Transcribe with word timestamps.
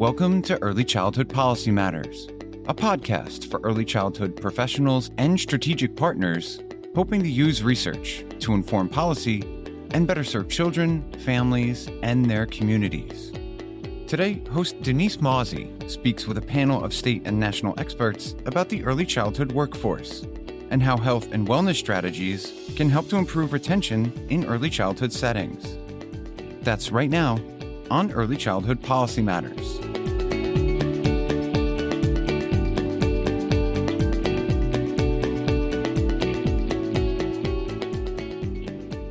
Welcome 0.00 0.40
to 0.42 0.58
Early 0.62 0.84
Childhood 0.84 1.28
Policy 1.28 1.70
Matters, 1.70 2.28
a 2.66 2.74
podcast 2.74 3.50
for 3.50 3.60
early 3.64 3.84
childhood 3.84 4.34
professionals 4.40 5.10
and 5.18 5.38
strategic 5.38 5.94
partners 5.94 6.62
hoping 6.94 7.22
to 7.22 7.28
use 7.28 7.62
research 7.62 8.24
to 8.38 8.54
inform 8.54 8.88
policy 8.88 9.42
and 9.90 10.06
better 10.06 10.24
serve 10.24 10.48
children, 10.48 11.12
families, 11.18 11.88
and 12.02 12.30
their 12.30 12.46
communities. 12.46 13.30
Today, 14.06 14.42
host 14.50 14.80
Denise 14.82 15.18
Mawsey 15.18 15.88
speaks 15.88 16.26
with 16.26 16.38
a 16.38 16.42
panel 16.42 16.82
of 16.82 16.94
state 16.94 17.22
and 17.26 17.38
national 17.38 17.78
experts 17.78 18.34
about 18.46 18.68
the 18.70 18.82
early 18.84 19.04
childhood 19.04 19.52
workforce 19.52 20.26
and 20.70 20.82
how 20.82 20.96
health 20.96 21.32
and 21.32 21.46
wellness 21.46 21.76
strategies 21.76 22.52
can 22.76 22.88
help 22.88 23.08
to 23.08 23.16
improve 23.16 23.52
retention 23.52 24.12
in 24.30 24.44
early 24.46 24.70
childhood 24.70 25.12
settings. 25.12 25.76
That's 26.62 26.90
right 26.90 27.10
now 27.10 27.40
on 27.90 28.12
Early 28.12 28.36
Childhood 28.36 28.80
Policy 28.80 29.20
Matters. 29.20 29.78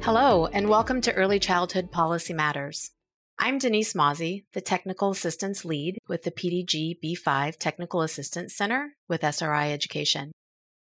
Hello, 0.01 0.47
and 0.47 0.69
welcome 0.69 1.01
to 1.01 1.13
Early 1.13 1.39
Childhood 1.39 1.91
Policy 1.91 2.33
Matters. 2.33 2.91
I'm 3.37 3.57
Denise 3.57 3.93
Mawsey, 3.93 4.43
the 4.53 4.61
Technical 4.61 5.11
Assistance 5.11 5.63
Lead 5.63 5.97
with 6.07 6.23
the 6.23 6.31
PDG 6.31 6.95
B5 7.03 7.57
Technical 7.57 8.01
Assistance 8.01 8.55
Center 8.55 8.95
with 9.07 9.23
SRI 9.23 9.71
Education. 9.71 10.31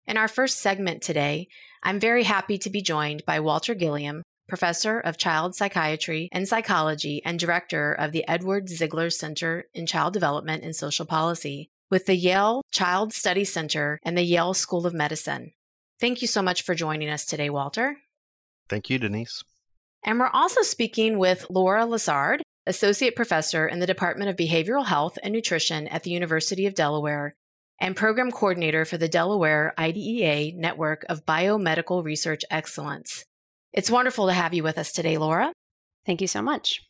In 0.08 0.18
our 0.18 0.27
first 0.27 0.59
segment 0.59 1.02
today, 1.02 1.48
I'm 1.82 2.00
very 2.00 2.23
happy 2.23 2.59
to 2.59 2.70
be 2.70 2.84
joined 2.84 3.26
by 3.26 3.40
Walter 3.40 3.74
Gilliam, 3.74 4.21
Professor 4.48 4.99
of 4.99 5.18
Child 5.18 5.55
Psychiatry 5.55 6.30
and 6.32 6.48
Psychology 6.48 7.24
and 7.26 7.40
Director 7.40 7.91
of 7.91 8.12
the 8.12 8.27
Edward 8.27 8.68
Zigler 8.68 9.12
Center 9.12 9.65
in 9.74 9.88
Child 9.88 10.13
Development 10.13 10.63
and 10.63 10.76
Social 10.76 11.07
Policy 11.07 11.70
with 11.90 12.05
the 12.05 12.15
Yale 12.15 12.62
Child 12.71 13.13
Study 13.13 13.43
Center 13.43 13.99
and 14.04 14.15
the 14.15 14.21
Yale 14.21 14.54
School 14.54 14.85
of 14.85 14.93
Medicine. 14.93 15.54
Thank 15.99 16.21
you 16.21 16.27
so 16.27 16.43
much 16.43 16.62
for 16.62 16.76
joining 16.76 17.10
us 17.10 17.26
today, 17.26 17.49
Walter. 17.49 17.98
Thank 18.70 18.91
you, 18.91 18.99
Denise. 18.99 19.43
And 20.04 20.20
we're 20.20 20.27
also 20.27 20.62
speaking 20.62 21.18
with 21.18 21.48
Laura 21.49 21.84
Lessard, 21.87 22.41
Associate 22.68 23.15
Professor 23.15 23.68
in 23.68 23.80
the 23.80 23.87
Department 23.87 24.30
of 24.30 24.35
Behavioral 24.35 24.85
Health 24.85 25.18
and 25.24 25.34
Nutrition 25.34 25.87
at 25.87 26.04
the 26.04 26.12
University 26.12 26.68
of 26.68 26.76
Delaware 26.76 27.34
and 27.79 27.95
Program 27.95 28.31
Coordinator 28.31 28.85
for 28.85 28.98
the 28.98 29.07
Delaware 29.07 29.73
IDEA 29.77 30.54
Network 30.55 31.05
of 31.09 31.26
Biomedical 31.26 32.04
Research 32.04 32.43
Excellence. 32.49 33.26
It's 33.73 33.91
wonderful 33.91 34.27
to 34.27 34.34
have 34.34 34.54
you 34.54 34.63
with 34.63 34.77
us 34.77 34.91
today, 34.91 35.18
Laura. 35.18 35.51
Thank 36.05 36.21
you 36.21 36.27
so 36.27 36.41
much. 36.41 36.81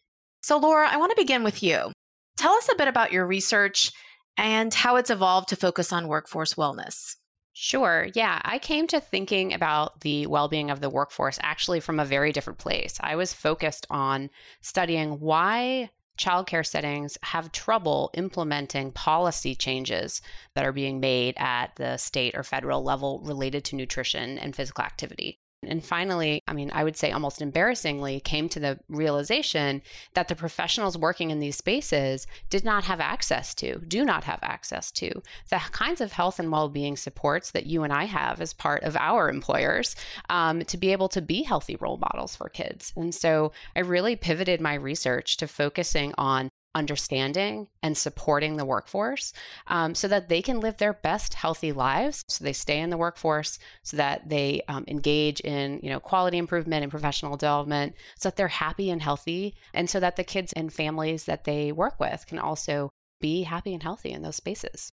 So, 0.42 0.58
Laura, 0.58 0.88
I 0.88 0.98
want 0.98 1.12
to 1.12 1.22
begin 1.22 1.44
with 1.44 1.64
you. 1.64 1.92
Tell 2.38 2.54
us 2.54 2.70
a 2.72 2.76
bit 2.76 2.88
about 2.88 3.12
your 3.12 3.26
research 3.26 3.92
and 4.38 4.74
how 4.74 4.98
it's 4.98 5.10
evolved 5.10 5.50
to 5.50 5.56
focus 5.56 5.92
on 5.92 6.08
workforce 6.08 6.54
wellness. 6.54 7.16
Sure. 7.54 8.10
Yeah. 8.14 8.42
I 8.44 8.60
came 8.60 8.86
to 8.88 9.00
thinking 9.00 9.54
about 9.54 10.02
the 10.02 10.28
well 10.28 10.50
being 10.50 10.70
of 10.70 10.82
the 10.82 10.90
workforce 10.90 11.40
actually 11.42 11.80
from 11.80 12.02
a 12.02 12.06
very 12.06 12.34
different 12.34 12.60
place. 12.60 12.98
I 13.00 13.16
was 13.16 13.34
focused 13.34 13.88
on 13.90 14.30
studying 14.62 15.22
why 15.22 15.90
childcare 16.18 16.66
settings 16.66 17.18
have 17.24 17.52
trouble 17.52 18.10
implementing 18.14 18.92
policy 18.92 19.56
changes 19.56 20.22
that 20.54 20.66
are 20.66 20.72
being 20.72 21.00
made 21.00 21.36
at 21.38 21.76
the 21.76 21.98
state 21.98 22.36
or 22.36 22.44
federal 22.44 22.84
level 22.84 23.20
related 23.20 23.64
to 23.66 23.76
nutrition 23.76 24.38
and 24.38 24.56
physical 24.56 24.84
activity. 24.84 25.40
And 25.68 25.84
finally, 25.84 26.42
I 26.48 26.54
mean, 26.54 26.72
I 26.74 26.84
would 26.84 26.98
say 26.98 27.12
almost 27.12 27.42
embarrassingly, 27.42 28.20
came 28.22 28.50
to 28.50 28.60
the 28.60 28.80
realization 28.90 29.82
that 30.14 30.28
the 30.28 30.36
professionals 30.36 30.98
working 30.98 31.32
in 31.32 31.40
these 31.40 31.58
spaces 31.58 32.28
did 32.50 32.64
not 32.64 32.84
have 32.86 33.00
access 33.00 33.54
to, 33.56 33.80
do 33.88 34.06
not 34.06 34.24
have 34.24 34.40
access 34.42 34.92
to 34.94 35.22
the 35.50 35.62
kinds 35.72 36.02
of 36.02 36.12
health 36.12 36.40
and 36.40 36.52
well 36.52 36.70
being 36.70 36.98
supports 36.98 37.52
that 37.52 37.66
you 37.66 37.84
and 37.84 37.94
I 37.94 38.06
have 38.06 38.42
as 38.42 38.54
part 38.54 38.84
of 38.84 38.96
our 38.98 39.30
employers 39.30 39.96
um, 40.30 40.64
to 40.66 40.78
be 40.78 40.92
able 40.92 41.10
to 41.10 41.22
be 41.22 41.44
healthy 41.44 41.76
role 41.78 41.98
models 41.98 42.36
for 42.36 42.50
kids. 42.50 42.94
And 42.96 43.14
so 43.14 43.52
I 43.76 43.82
really 43.82 44.16
pivoted 44.16 44.62
my 44.62 44.76
research 44.76 45.38
to 45.38 45.48
focusing 45.48 46.14
on 46.18 46.50
understanding 46.76 47.68
and 47.82 47.98
supporting 47.98 48.58
the 48.58 48.66
workforce 48.66 49.34
um, 49.68 49.96
so 49.96 50.08
that 50.08 50.30
they 50.30 50.42
can 50.42 50.60
live 50.60 50.78
their 50.78 50.94
best 50.94 51.34
healthy 51.34 51.72
lives 51.72 52.24
so 52.28 52.44
they 52.44 52.54
stay 52.54 52.80
in 52.80 52.90
the 52.90 52.98
workforce 52.98 53.58
so 53.82 53.98
that 53.98 54.28
they 54.30 54.62
um, 54.68 54.84
engage 54.88 55.40
in 55.40 55.80
you 55.82 55.90
know 55.90 56.00
quality 56.00 56.38
improvement 56.38 56.84
and 56.84 56.92
professional 56.92 57.38
development 57.38 57.96
so 58.18 58.30
that 58.30 58.36
they're 58.36 58.48
happy 58.48 58.90
and 58.90 59.02
healthy 59.02 59.56
and 59.74 59.90
so 59.90 60.00
that 60.00 60.18
the 60.18 60.24
kids 60.24 60.54
and 60.54 60.72
families 60.72 61.24
that 61.24 61.46
they 61.46 61.72
work 61.72 62.00
with 62.00 62.28
can 62.28 62.38
also 62.38 62.92
be 63.22 63.44
happy 63.44 63.74
and 63.74 63.82
healthy 63.82 64.12
in 64.12 64.22
those 64.22 64.36
spaces. 64.36 64.92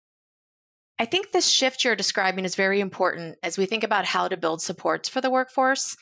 I 0.99 1.07
think 1.07 1.33
this 1.33 1.49
shift 1.49 1.83
you're 1.83 1.97
describing 1.97 2.45
is 2.45 2.55
very 2.55 2.79
important 2.79 3.39
as 3.43 3.57
we 3.57 3.65
think 3.65 3.83
about 3.83 4.05
how 4.05 4.29
to 4.29 4.37
build 4.37 4.61
supports 4.61 5.09
for 5.09 5.23
the 5.23 5.31
workforce 5.31 5.97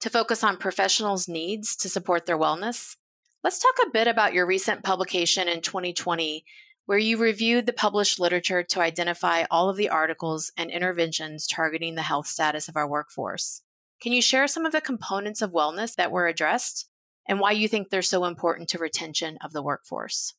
to 0.00 0.10
focus 0.10 0.42
on 0.42 0.56
professionals' 0.56 1.28
needs 1.28 1.76
to 1.76 1.88
support 1.88 2.26
their 2.26 2.38
wellness 2.38 2.96
Let's 3.42 3.58
talk 3.58 3.86
a 3.86 3.90
bit 3.90 4.06
about 4.06 4.34
your 4.34 4.44
recent 4.44 4.84
publication 4.84 5.48
in 5.48 5.62
2020, 5.62 6.44
where 6.84 6.98
you 6.98 7.16
reviewed 7.16 7.64
the 7.64 7.72
published 7.72 8.20
literature 8.20 8.62
to 8.62 8.82
identify 8.82 9.44
all 9.50 9.70
of 9.70 9.78
the 9.78 9.88
articles 9.88 10.52
and 10.58 10.70
interventions 10.70 11.46
targeting 11.46 11.94
the 11.94 12.02
health 12.02 12.26
status 12.26 12.68
of 12.68 12.76
our 12.76 12.86
workforce. 12.86 13.62
Can 14.02 14.12
you 14.12 14.20
share 14.20 14.46
some 14.46 14.66
of 14.66 14.72
the 14.72 14.82
components 14.82 15.40
of 15.40 15.52
wellness 15.52 15.94
that 15.94 16.12
were 16.12 16.26
addressed 16.26 16.90
and 17.26 17.40
why 17.40 17.52
you 17.52 17.66
think 17.66 17.88
they're 17.88 18.02
so 18.02 18.26
important 18.26 18.68
to 18.70 18.78
retention 18.78 19.38
of 19.42 19.54
the 19.54 19.62
workforce? 19.62 20.34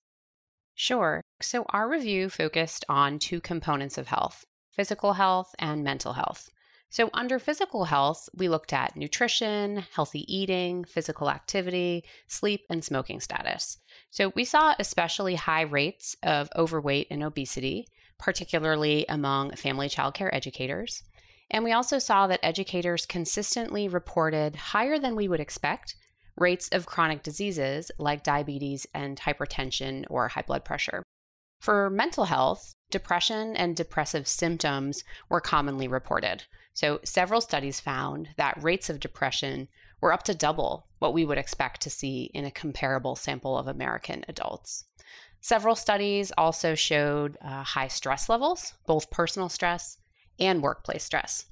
Sure. 0.76 1.22
So, 1.42 1.66
our 1.70 1.90
review 1.90 2.30
focused 2.30 2.86
on 2.88 3.18
two 3.18 3.42
components 3.42 3.98
of 3.98 4.08
health 4.08 4.46
physical 4.76 5.14
health 5.14 5.56
and 5.58 5.84
mental 5.84 6.14
health. 6.14 6.52
So, 6.94 7.10
under 7.14 7.40
physical 7.40 7.86
health, 7.86 8.28
we 8.36 8.50
looked 8.50 8.74
at 8.74 8.98
nutrition, 8.98 9.78
healthy 9.96 10.26
eating, 10.28 10.84
physical 10.84 11.30
activity, 11.30 12.04
sleep, 12.28 12.66
and 12.70 12.84
smoking 12.84 13.22
status. 13.22 13.78
So, 14.10 14.34
we 14.36 14.44
saw 14.44 14.76
especially 14.78 15.36
high 15.36 15.62
rates 15.62 16.18
of 16.22 16.50
overweight 16.54 17.08
and 17.10 17.24
obesity, 17.24 17.88
particularly 18.20 19.06
among 19.08 19.56
family 19.56 19.88
childcare 19.88 20.32
educators. 20.34 21.02
And 21.50 21.64
we 21.64 21.72
also 21.72 21.98
saw 21.98 22.28
that 22.28 22.42
educators 22.44 23.06
consistently 23.06 23.88
reported 23.88 24.58
higher 24.58 25.00
than 25.00 25.16
we 25.16 25.30
would 25.30 25.40
expect 25.40 25.96
rates 26.36 26.68
of 26.74 26.88
chronic 26.88 27.24
diseases 27.24 27.90
like 28.00 28.22
diabetes 28.22 28.86
and 28.94 29.18
hypertension 29.18 30.04
or 30.10 30.28
high 30.28 30.42
blood 30.42 30.66
pressure. 30.66 31.04
For 31.62 31.90
mental 31.90 32.26
health, 32.26 32.74
depression 32.90 33.56
and 33.56 33.78
depressive 33.78 34.28
symptoms 34.28 35.06
were 35.30 35.40
commonly 35.40 35.88
reported. 35.88 36.44
So, 36.74 37.00
several 37.04 37.42
studies 37.42 37.80
found 37.80 38.30
that 38.38 38.62
rates 38.62 38.90
of 38.90 39.00
depression 39.00 39.68
were 40.00 40.14
up 40.14 40.24
to 40.24 40.34
double 40.34 40.88
what 41.00 41.14
we 41.14 41.26
would 41.26 41.38
expect 41.38 41.82
to 41.82 41.90
see 41.90 42.32
in 42.34 42.46
a 42.46 42.52
comparable 42.52 43.16
sample 43.16 43.58
of 43.58 43.68
American 43.68 44.24
adults. 44.28 44.86
Several 45.42 45.76
studies 45.76 46.32
also 46.38 46.76
showed 46.76 47.38
uh, 47.42 47.64
high 47.64 47.88
stress 47.88 48.30
levels, 48.30 48.74
both 48.86 49.10
personal 49.10 49.50
stress 49.50 49.98
and 50.40 50.62
workplace 50.62 51.04
stress. 51.04 51.46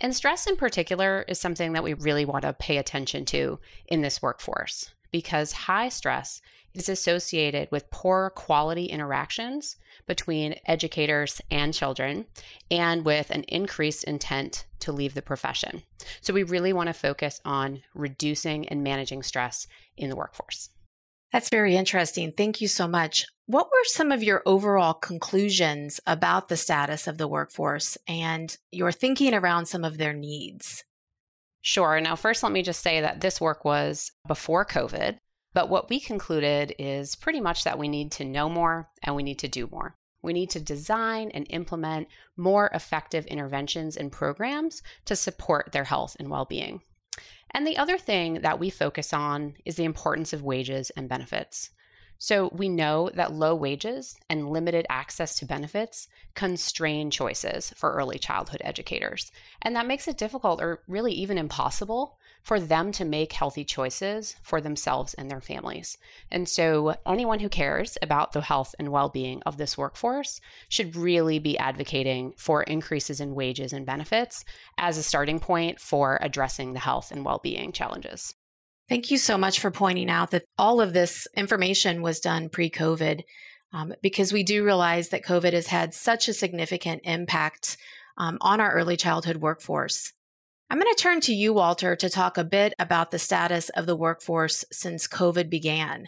And 0.00 0.14
stress 0.14 0.46
in 0.46 0.56
particular 0.56 1.24
is 1.28 1.40
something 1.40 1.72
that 1.72 1.82
we 1.82 1.94
really 1.94 2.24
want 2.24 2.42
to 2.42 2.52
pay 2.52 2.76
attention 2.76 3.24
to 3.26 3.58
in 3.88 4.02
this 4.02 4.22
workforce 4.22 4.90
because 5.10 5.52
high 5.52 5.88
stress 5.88 6.40
is 6.74 6.88
associated 6.88 7.68
with 7.70 7.90
poor 7.90 8.30
quality 8.30 8.86
interactions 8.86 9.76
between 10.12 10.54
educators 10.66 11.40
and 11.50 11.72
children 11.72 12.26
and 12.70 13.02
with 13.02 13.30
an 13.30 13.44
increased 13.44 14.04
intent 14.04 14.66
to 14.78 14.92
leave 14.92 15.14
the 15.14 15.22
profession. 15.22 15.82
So, 16.20 16.34
we 16.34 16.42
really 16.42 16.74
want 16.74 16.88
to 16.88 16.92
focus 16.92 17.40
on 17.46 17.80
reducing 17.94 18.68
and 18.68 18.84
managing 18.84 19.22
stress 19.22 19.66
in 19.96 20.10
the 20.10 20.16
workforce. 20.16 20.68
That's 21.32 21.48
very 21.48 21.76
interesting. 21.76 22.32
Thank 22.36 22.60
you 22.60 22.68
so 22.68 22.86
much. 22.86 23.24
What 23.46 23.68
were 23.68 23.84
some 23.84 24.12
of 24.12 24.22
your 24.22 24.42
overall 24.44 24.92
conclusions 24.92 25.98
about 26.06 26.48
the 26.48 26.58
status 26.58 27.06
of 27.06 27.16
the 27.16 27.26
workforce 27.26 27.96
and 28.06 28.54
your 28.70 28.92
thinking 28.92 29.32
around 29.32 29.64
some 29.64 29.82
of 29.82 29.96
their 29.96 30.12
needs? 30.12 30.84
Sure. 31.62 31.98
Now, 32.02 32.16
first, 32.16 32.42
let 32.42 32.52
me 32.52 32.62
just 32.62 32.82
say 32.82 33.00
that 33.00 33.22
this 33.22 33.40
work 33.40 33.64
was 33.64 34.12
before 34.28 34.66
COVID. 34.66 35.16
But 35.54 35.70
what 35.70 35.88
we 35.88 36.00
concluded 36.00 36.74
is 36.78 37.16
pretty 37.16 37.40
much 37.40 37.64
that 37.64 37.78
we 37.78 37.88
need 37.88 38.12
to 38.12 38.24
know 38.24 38.50
more 38.50 38.90
and 39.02 39.16
we 39.16 39.22
need 39.22 39.38
to 39.40 39.48
do 39.48 39.68
more. 39.70 39.94
We 40.22 40.32
need 40.32 40.50
to 40.50 40.60
design 40.60 41.30
and 41.34 41.46
implement 41.50 42.08
more 42.36 42.70
effective 42.72 43.26
interventions 43.26 43.96
and 43.96 44.10
programs 44.10 44.82
to 45.04 45.16
support 45.16 45.72
their 45.72 45.84
health 45.84 46.16
and 46.18 46.30
well 46.30 46.44
being. 46.44 46.82
And 47.50 47.66
the 47.66 47.76
other 47.76 47.98
thing 47.98 48.40
that 48.40 48.58
we 48.58 48.70
focus 48.70 49.12
on 49.12 49.54
is 49.64 49.76
the 49.76 49.84
importance 49.84 50.32
of 50.32 50.42
wages 50.42 50.90
and 50.90 51.08
benefits. 51.08 51.70
So 52.18 52.50
we 52.52 52.68
know 52.68 53.10
that 53.14 53.32
low 53.32 53.54
wages 53.54 54.16
and 54.30 54.48
limited 54.48 54.86
access 54.88 55.34
to 55.38 55.44
benefits 55.44 56.06
constrain 56.34 57.10
choices 57.10 57.70
for 57.76 57.92
early 57.92 58.18
childhood 58.18 58.62
educators. 58.64 59.32
And 59.60 59.74
that 59.74 59.88
makes 59.88 60.06
it 60.06 60.18
difficult 60.18 60.62
or 60.62 60.82
really 60.86 61.12
even 61.12 61.36
impossible 61.36 62.16
for 62.42 62.58
them 62.58 62.92
to 62.92 63.04
make 63.04 63.32
healthy 63.32 63.64
choices 63.64 64.36
for 64.42 64.60
themselves 64.60 65.14
and 65.14 65.30
their 65.30 65.40
families. 65.40 65.96
And 66.30 66.48
so 66.48 66.96
anyone 67.06 67.38
who 67.38 67.48
cares 67.48 67.96
about 68.02 68.32
the 68.32 68.40
health 68.40 68.74
and 68.78 68.90
well 68.90 69.08
being 69.08 69.42
of 69.46 69.56
this 69.56 69.78
workforce 69.78 70.40
should 70.68 70.96
really 70.96 71.38
be 71.38 71.56
advocating 71.58 72.32
for 72.36 72.62
increases 72.64 73.20
in 73.20 73.34
wages 73.34 73.72
and 73.72 73.86
benefits 73.86 74.44
as 74.76 74.98
a 74.98 75.02
starting 75.02 75.38
point 75.38 75.80
for 75.80 76.18
addressing 76.20 76.72
the 76.72 76.80
health 76.80 77.12
and 77.12 77.24
well 77.24 77.40
being 77.42 77.72
challenges. 77.72 78.34
Thank 78.88 79.10
you 79.10 79.18
so 79.18 79.38
much 79.38 79.60
for 79.60 79.70
pointing 79.70 80.10
out 80.10 80.32
that 80.32 80.44
all 80.58 80.80
of 80.80 80.92
this 80.92 81.28
information 81.36 82.02
was 82.02 82.20
done 82.20 82.48
pre 82.48 82.68
COVID, 82.68 83.22
um, 83.72 83.94
because 84.02 84.32
we 84.32 84.42
do 84.42 84.64
realize 84.64 85.10
that 85.10 85.24
COVID 85.24 85.52
has 85.52 85.68
had 85.68 85.94
such 85.94 86.28
a 86.28 86.34
significant 86.34 87.02
impact 87.04 87.76
um, 88.18 88.38
on 88.40 88.60
our 88.60 88.72
early 88.72 88.96
childhood 88.96 89.38
workforce. 89.38 90.12
I'm 90.72 90.78
going 90.78 90.90
to 90.90 91.02
turn 91.02 91.20
to 91.22 91.34
you, 91.34 91.52
Walter, 91.52 91.94
to 91.96 92.08
talk 92.08 92.38
a 92.38 92.44
bit 92.44 92.72
about 92.78 93.10
the 93.10 93.18
status 93.18 93.68
of 93.68 93.84
the 93.84 93.94
workforce 93.94 94.64
since 94.72 95.06
COVID 95.06 95.50
began. 95.50 96.06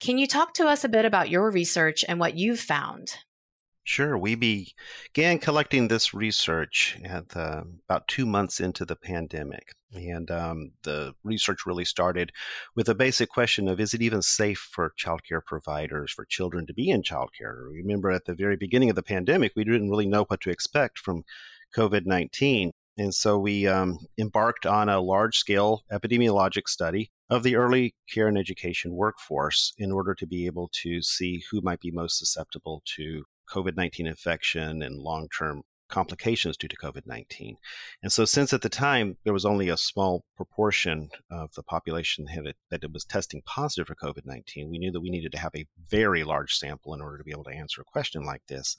Can 0.00 0.16
you 0.16 0.26
talk 0.26 0.54
to 0.54 0.66
us 0.66 0.82
a 0.82 0.88
bit 0.88 1.04
about 1.04 1.28
your 1.28 1.50
research 1.50 2.06
and 2.08 2.18
what 2.18 2.34
you've 2.34 2.58
found? 2.58 3.16
Sure. 3.84 4.16
We 4.16 4.34
began 4.34 5.38
collecting 5.38 5.88
this 5.88 6.14
research 6.14 6.98
at 7.04 7.36
about 7.36 8.08
two 8.08 8.24
months 8.24 8.60
into 8.60 8.86
the 8.86 8.96
pandemic. 8.96 9.72
And 9.92 10.30
um, 10.30 10.70
the 10.84 11.14
research 11.22 11.66
really 11.66 11.84
started 11.84 12.32
with 12.74 12.88
a 12.88 12.94
basic 12.94 13.28
question 13.28 13.68
of 13.68 13.78
is 13.78 13.92
it 13.92 14.00
even 14.00 14.22
safe 14.22 14.70
for 14.72 14.94
childcare 14.98 15.44
providers 15.44 16.10
for 16.12 16.24
children 16.24 16.66
to 16.68 16.72
be 16.72 16.88
in 16.88 17.02
childcare? 17.02 17.70
Remember, 17.70 18.10
at 18.10 18.24
the 18.24 18.34
very 18.34 18.56
beginning 18.56 18.88
of 18.88 18.96
the 18.96 19.02
pandemic, 19.02 19.52
we 19.54 19.64
didn't 19.64 19.90
really 19.90 20.06
know 20.06 20.24
what 20.24 20.40
to 20.40 20.50
expect 20.50 20.98
from 20.98 21.24
COVID 21.76 22.06
19. 22.06 22.72
And 22.98 23.14
so 23.14 23.38
we 23.38 23.68
um, 23.68 24.00
embarked 24.18 24.66
on 24.66 24.88
a 24.88 25.00
large 25.00 25.38
scale 25.38 25.84
epidemiologic 25.92 26.68
study 26.68 27.12
of 27.30 27.44
the 27.44 27.54
early 27.54 27.94
care 28.12 28.26
and 28.26 28.36
education 28.36 28.92
workforce 28.92 29.72
in 29.78 29.92
order 29.92 30.14
to 30.16 30.26
be 30.26 30.46
able 30.46 30.68
to 30.82 31.00
see 31.00 31.44
who 31.50 31.60
might 31.60 31.80
be 31.80 31.92
most 31.92 32.18
susceptible 32.18 32.82
to 32.96 33.22
COVID 33.48 33.76
19 33.76 34.08
infection 34.08 34.82
and 34.82 34.98
long 34.98 35.28
term 35.28 35.62
complications 35.88 36.56
due 36.56 36.68
to 36.68 36.76
COVID 36.76 37.06
19. 37.06 37.56
And 38.02 38.12
so, 38.12 38.24
since 38.24 38.52
at 38.52 38.62
the 38.62 38.68
time 38.68 39.16
there 39.24 39.32
was 39.32 39.46
only 39.46 39.68
a 39.68 39.76
small 39.76 40.24
proportion 40.36 41.08
of 41.30 41.54
the 41.54 41.62
population 41.62 42.26
that, 42.26 42.56
that 42.70 42.82
it 42.82 42.92
was 42.92 43.04
testing 43.04 43.42
positive 43.46 43.86
for 43.86 43.94
COVID 43.94 44.26
19, 44.26 44.68
we 44.70 44.78
knew 44.78 44.90
that 44.90 45.00
we 45.00 45.10
needed 45.10 45.32
to 45.32 45.38
have 45.38 45.54
a 45.54 45.66
very 45.88 46.24
large 46.24 46.54
sample 46.56 46.94
in 46.94 47.00
order 47.00 47.16
to 47.16 47.24
be 47.24 47.30
able 47.30 47.44
to 47.44 47.54
answer 47.54 47.80
a 47.80 47.84
question 47.92 48.24
like 48.24 48.42
this. 48.48 48.76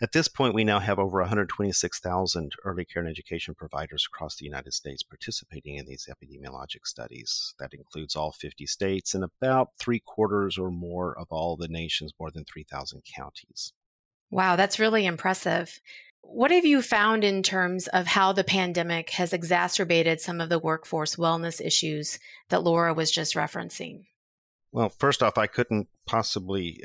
At 0.00 0.12
this 0.12 0.28
point, 0.28 0.54
we 0.54 0.64
now 0.64 0.78
have 0.80 0.98
over 0.98 1.20
126,000 1.20 2.52
early 2.64 2.84
care 2.84 3.02
and 3.02 3.10
education 3.10 3.54
providers 3.54 4.06
across 4.06 4.36
the 4.36 4.44
United 4.44 4.72
States 4.72 5.02
participating 5.02 5.76
in 5.76 5.86
these 5.86 6.08
epidemiologic 6.08 6.86
studies. 6.86 7.54
That 7.58 7.74
includes 7.74 8.16
all 8.16 8.32
50 8.32 8.66
states 8.66 9.14
and 9.14 9.24
about 9.24 9.70
three 9.78 10.00
quarters 10.00 10.58
or 10.58 10.70
more 10.70 11.16
of 11.18 11.26
all 11.30 11.56
the 11.56 11.68
nation's 11.68 12.12
more 12.18 12.30
than 12.30 12.44
3,000 12.44 13.02
counties. 13.04 13.72
Wow, 14.30 14.56
that's 14.56 14.78
really 14.78 15.04
impressive. 15.04 15.80
What 16.22 16.50
have 16.50 16.64
you 16.64 16.80
found 16.82 17.24
in 17.24 17.42
terms 17.42 17.88
of 17.88 18.06
how 18.06 18.32
the 18.32 18.44
pandemic 18.44 19.10
has 19.10 19.32
exacerbated 19.32 20.20
some 20.20 20.40
of 20.40 20.48
the 20.48 20.58
workforce 20.58 21.16
wellness 21.16 21.60
issues 21.60 22.18
that 22.48 22.62
Laura 22.62 22.94
was 22.94 23.10
just 23.10 23.34
referencing? 23.34 24.06
Well, 24.70 24.88
first 24.88 25.22
off, 25.22 25.36
I 25.36 25.46
couldn't 25.46 25.88
possibly 26.06 26.82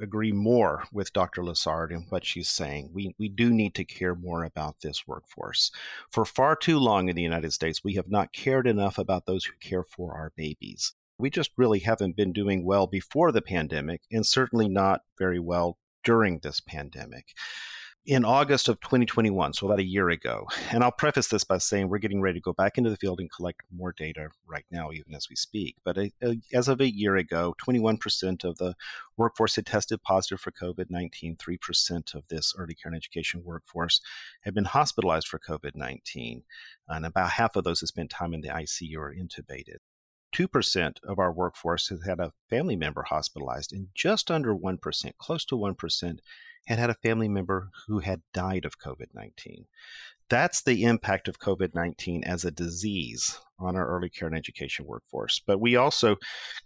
agree 0.00 0.32
more 0.32 0.84
with 0.92 1.12
Dr. 1.12 1.42
Lessard 1.42 1.90
in 1.90 2.06
what 2.08 2.24
she's 2.24 2.48
saying. 2.48 2.90
We, 2.92 3.14
we 3.18 3.28
do 3.28 3.50
need 3.50 3.74
to 3.74 3.84
care 3.84 4.14
more 4.14 4.44
about 4.44 4.80
this 4.80 5.06
workforce. 5.06 5.70
For 6.10 6.24
far 6.24 6.56
too 6.56 6.78
long 6.78 7.08
in 7.08 7.16
the 7.16 7.22
United 7.22 7.52
States, 7.52 7.84
we 7.84 7.94
have 7.94 8.08
not 8.08 8.32
cared 8.32 8.66
enough 8.66 8.98
about 8.98 9.26
those 9.26 9.44
who 9.44 9.52
care 9.60 9.84
for 9.84 10.14
our 10.14 10.32
babies. 10.36 10.94
We 11.18 11.30
just 11.30 11.50
really 11.56 11.80
haven't 11.80 12.16
been 12.16 12.32
doing 12.32 12.64
well 12.64 12.86
before 12.86 13.32
the 13.32 13.42
pandemic, 13.42 14.02
and 14.10 14.26
certainly 14.26 14.68
not 14.68 15.02
very 15.18 15.38
well 15.38 15.78
during 16.04 16.38
this 16.38 16.60
pandemic. 16.60 17.28
In 18.06 18.24
August 18.24 18.68
of 18.68 18.78
2021, 18.82 19.52
so 19.52 19.66
about 19.66 19.80
a 19.80 19.84
year 19.84 20.10
ago, 20.10 20.46
and 20.70 20.84
I'll 20.84 20.92
preface 20.92 21.26
this 21.26 21.42
by 21.42 21.58
saying 21.58 21.88
we're 21.88 21.98
getting 21.98 22.20
ready 22.20 22.38
to 22.38 22.44
go 22.44 22.52
back 22.52 22.78
into 22.78 22.88
the 22.88 22.96
field 22.96 23.18
and 23.18 23.28
collect 23.28 23.62
more 23.74 23.90
data 23.90 24.28
right 24.46 24.64
now, 24.70 24.92
even 24.92 25.12
as 25.12 25.28
we 25.28 25.34
speak. 25.34 25.74
But 25.84 25.98
a, 25.98 26.12
a, 26.22 26.40
as 26.54 26.68
of 26.68 26.80
a 26.80 26.88
year 26.88 27.16
ago, 27.16 27.56
21% 27.60 28.44
of 28.44 28.58
the 28.58 28.76
workforce 29.16 29.56
had 29.56 29.66
tested 29.66 30.04
positive 30.04 30.40
for 30.40 30.52
COVID 30.52 30.86
19. 30.88 31.34
3% 31.34 32.14
of 32.14 32.22
this 32.28 32.54
early 32.56 32.76
care 32.76 32.90
and 32.90 32.96
education 32.96 33.42
workforce 33.42 34.00
had 34.42 34.54
been 34.54 34.66
hospitalized 34.66 35.26
for 35.26 35.40
COVID 35.40 35.74
19. 35.74 36.44
And 36.88 37.06
about 37.06 37.30
half 37.30 37.56
of 37.56 37.64
those 37.64 37.80
had 37.80 37.88
spent 37.88 38.10
time 38.10 38.32
in 38.32 38.40
the 38.40 38.50
ICU 38.50 38.98
or 38.98 39.12
intubated. 39.12 39.78
2% 40.36 40.96
of 41.02 41.18
our 41.18 41.32
workforce 41.32 41.88
has 41.88 42.04
had 42.04 42.20
a 42.20 42.32
family 42.50 42.76
member 42.76 43.02
hospitalized, 43.02 43.72
and 43.72 43.88
just 43.94 44.30
under 44.30 44.54
1%, 44.54 45.10
close 45.18 45.44
to 45.46 45.56
1%, 45.56 46.18
had 46.66 46.78
had 46.78 46.90
a 46.90 46.94
family 46.94 47.28
member 47.28 47.70
who 47.86 48.00
had 48.00 48.22
died 48.32 48.64
of 48.64 48.78
COVID 48.78 49.08
19. 49.14 49.66
That's 50.28 50.62
the 50.62 50.82
impact 50.84 51.28
of 51.28 51.38
COVID 51.38 51.74
19 51.74 52.24
as 52.24 52.44
a 52.44 52.50
disease 52.50 53.38
on 53.58 53.76
our 53.76 53.86
early 53.86 54.10
care 54.10 54.28
and 54.28 54.36
education 54.36 54.84
workforce. 54.84 55.40
But 55.46 55.60
we 55.60 55.76
also 55.76 56.16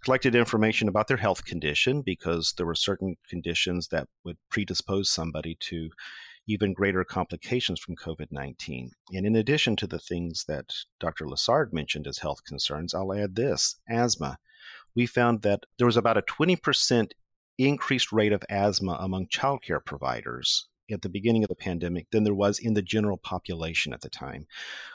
collected 0.03 0.35
information 0.35 0.87
about 0.87 1.07
their 1.07 1.17
health 1.17 1.45
condition 1.45 2.01
because 2.01 2.53
there 2.57 2.65
were 2.65 2.75
certain 2.75 3.15
conditions 3.29 3.89
that 3.89 4.07
would 4.25 4.37
predispose 4.49 5.09
somebody 5.09 5.55
to 5.61 5.89
even 6.47 6.73
greater 6.73 7.03
complications 7.03 7.79
from 7.79 7.95
COVID 7.95 8.27
19. 8.31 8.91
And 9.13 9.25
in 9.25 9.35
addition 9.35 9.75
to 9.77 9.87
the 9.87 9.99
things 9.99 10.45
that 10.47 10.73
Dr. 10.99 11.25
Lessard 11.25 11.71
mentioned 11.71 12.07
as 12.07 12.17
health 12.17 12.43
concerns, 12.45 12.93
I'll 12.93 13.13
add 13.13 13.35
this 13.35 13.79
asthma. 13.87 14.37
We 14.95 15.05
found 15.05 15.43
that 15.43 15.65
there 15.77 15.87
was 15.87 15.97
about 15.97 16.17
a 16.17 16.23
20% 16.23 17.11
increased 17.57 18.11
rate 18.11 18.33
of 18.33 18.43
asthma 18.49 18.97
among 18.99 19.27
childcare 19.27 19.83
providers 19.83 20.67
at 20.91 21.01
the 21.01 21.09
beginning 21.09 21.43
of 21.43 21.49
the 21.49 21.55
pandemic 21.55 22.09
than 22.11 22.23
there 22.23 22.33
was 22.33 22.59
in 22.59 22.73
the 22.73 22.81
general 22.81 23.17
population 23.17 23.93
at 23.93 24.01
the 24.01 24.09
time, 24.09 24.45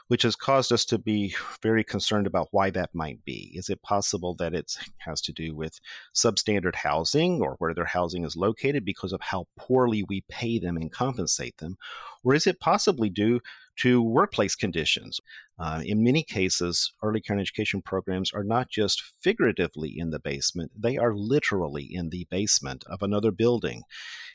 which 0.08 0.23
has 0.23 0.37
caused 0.37 0.73
us 0.73 0.85
to 0.85 0.99
be 0.99 1.35
very 1.62 1.82
concerned 1.82 2.26
about 2.26 2.49
why 2.50 2.70
that 2.70 2.94
might 2.94 3.25
be. 3.25 3.53
Is 3.55 3.69
it 3.69 3.82
possible 3.82 4.35
that 4.35 4.55
it 4.55 4.76
has 4.99 5.20
to 5.23 5.32
do 5.32 5.55
with 5.55 5.81
substandard 6.14 6.75
housing 6.75 7.41
or 7.41 7.56
where 7.58 7.75
their 7.75 7.85
housing 7.87 8.25
is 8.25 8.37
located 8.37 8.85
because 8.85 9.12
of 9.12 9.20
how 9.20 9.47
poorly 9.56 10.02
we 10.02 10.23
pay 10.29 10.59
them 10.59 10.76
and 10.76 10.93
compensate 10.93 11.56
them? 11.59 11.76
Or 12.25 12.35
is 12.35 12.47
it 12.47 12.61
possibly 12.61 13.09
due 13.09 13.41
to 13.76 14.02
workplace 14.02 14.55
conditions? 14.55 15.20
Uh, 15.59 15.83
in 15.85 16.02
many 16.02 16.23
cases, 16.23 16.92
early 17.02 17.21
care 17.21 17.35
and 17.35 17.40
education 17.40 17.83
programs 17.83 18.33
are 18.33 18.45
not 18.45 18.68
just 18.71 19.02
figuratively 19.21 19.95
in 19.97 20.11
the 20.11 20.18
basement, 20.18 20.71
they 20.76 20.97
are 20.97 21.14
literally 21.14 21.88
in 21.90 22.11
the 22.11 22.26
basement 22.30 22.85
of 22.88 23.02
another 23.02 23.30
building. 23.30 23.83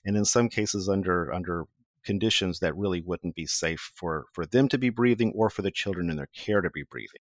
And 0.05 0.17
in 0.17 0.25
some 0.25 0.49
cases, 0.49 0.89
under, 0.89 1.33
under 1.33 1.65
conditions 2.03 2.59
that 2.59 2.75
really 2.75 3.01
wouldn't 3.01 3.35
be 3.35 3.45
safe 3.45 3.91
for, 3.95 4.25
for 4.33 4.45
them 4.45 4.67
to 4.69 4.77
be 4.77 4.89
breathing 4.89 5.31
or 5.35 5.49
for 5.49 5.61
the 5.61 5.71
children 5.71 6.09
in 6.09 6.17
their 6.17 6.29
care 6.35 6.61
to 6.61 6.69
be 6.69 6.83
breathing. 6.89 7.21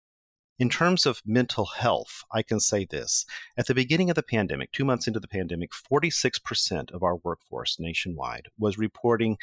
In 0.59 0.69
terms 0.69 1.05
of 1.05 1.21
mental 1.25 1.65
health, 1.65 2.23
I 2.31 2.41
can 2.41 2.59
say 2.59 2.85
this. 2.85 3.25
At 3.57 3.67
the 3.67 3.75
beginning 3.75 4.09
of 4.09 4.15
the 4.15 4.23
pandemic, 4.23 4.71
two 4.71 4.85
months 4.85 5.07
into 5.07 5.19
the 5.19 5.27
pandemic, 5.27 5.71
46% 5.71 6.91
of 6.91 7.03
our 7.03 7.17
workforce 7.17 7.79
nationwide 7.79 8.47
was 8.57 8.77
reporting 8.77 9.37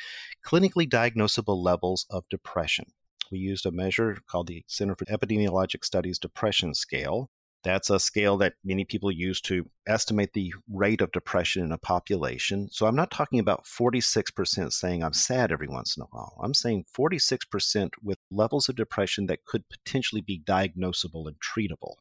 clinically 0.44 0.88
diagnosable 0.88 1.62
levels 1.62 2.06
of 2.11 2.28
depression 2.28 2.92
we 3.30 3.38
used 3.38 3.66
a 3.66 3.73
measure 3.73 4.18
called 4.28 4.47
the 4.47 4.64
Center 4.66 4.94
for 4.94 5.04
Epidemiologic 5.06 5.85
Studies 5.85 6.18
Depression 6.18 6.75
Scale. 6.75 7.30
That's 7.64 7.88
a 7.88 7.99
scale 7.99 8.37
that 8.38 8.54
many 8.62 8.85
people 8.85 9.11
use 9.11 9.40
to 9.42 9.66
estimate 9.87 10.35
the 10.35 10.52
rate 10.71 11.00
of 11.00 11.12
depression 11.12 11.64
in 11.64 11.73
a 11.73 11.78
population. 11.78 12.68
So 12.71 12.87
I'm 12.87 12.94
not 12.94 13.11
talking 13.11 13.38
about 13.38 13.64
46% 13.64 14.73
saying 14.73 15.02
I'm 15.02 15.14
sad 15.14 15.50
every 15.50 15.66
once 15.66 15.97
in 15.97 16.02
a 16.02 16.06
while. 16.11 16.38
I'm 16.42 16.52
saying 16.52 16.85
46% 16.97 17.90
with 18.02 18.18
levels 18.30 18.68
of 18.68 18.76
depression 18.76 19.26
that 19.26 19.47
could 19.47 19.64
potentially 19.71 20.21
be 20.21 20.42
diagnosable 20.47 21.26
and 21.26 21.37
treatable. 21.40 21.94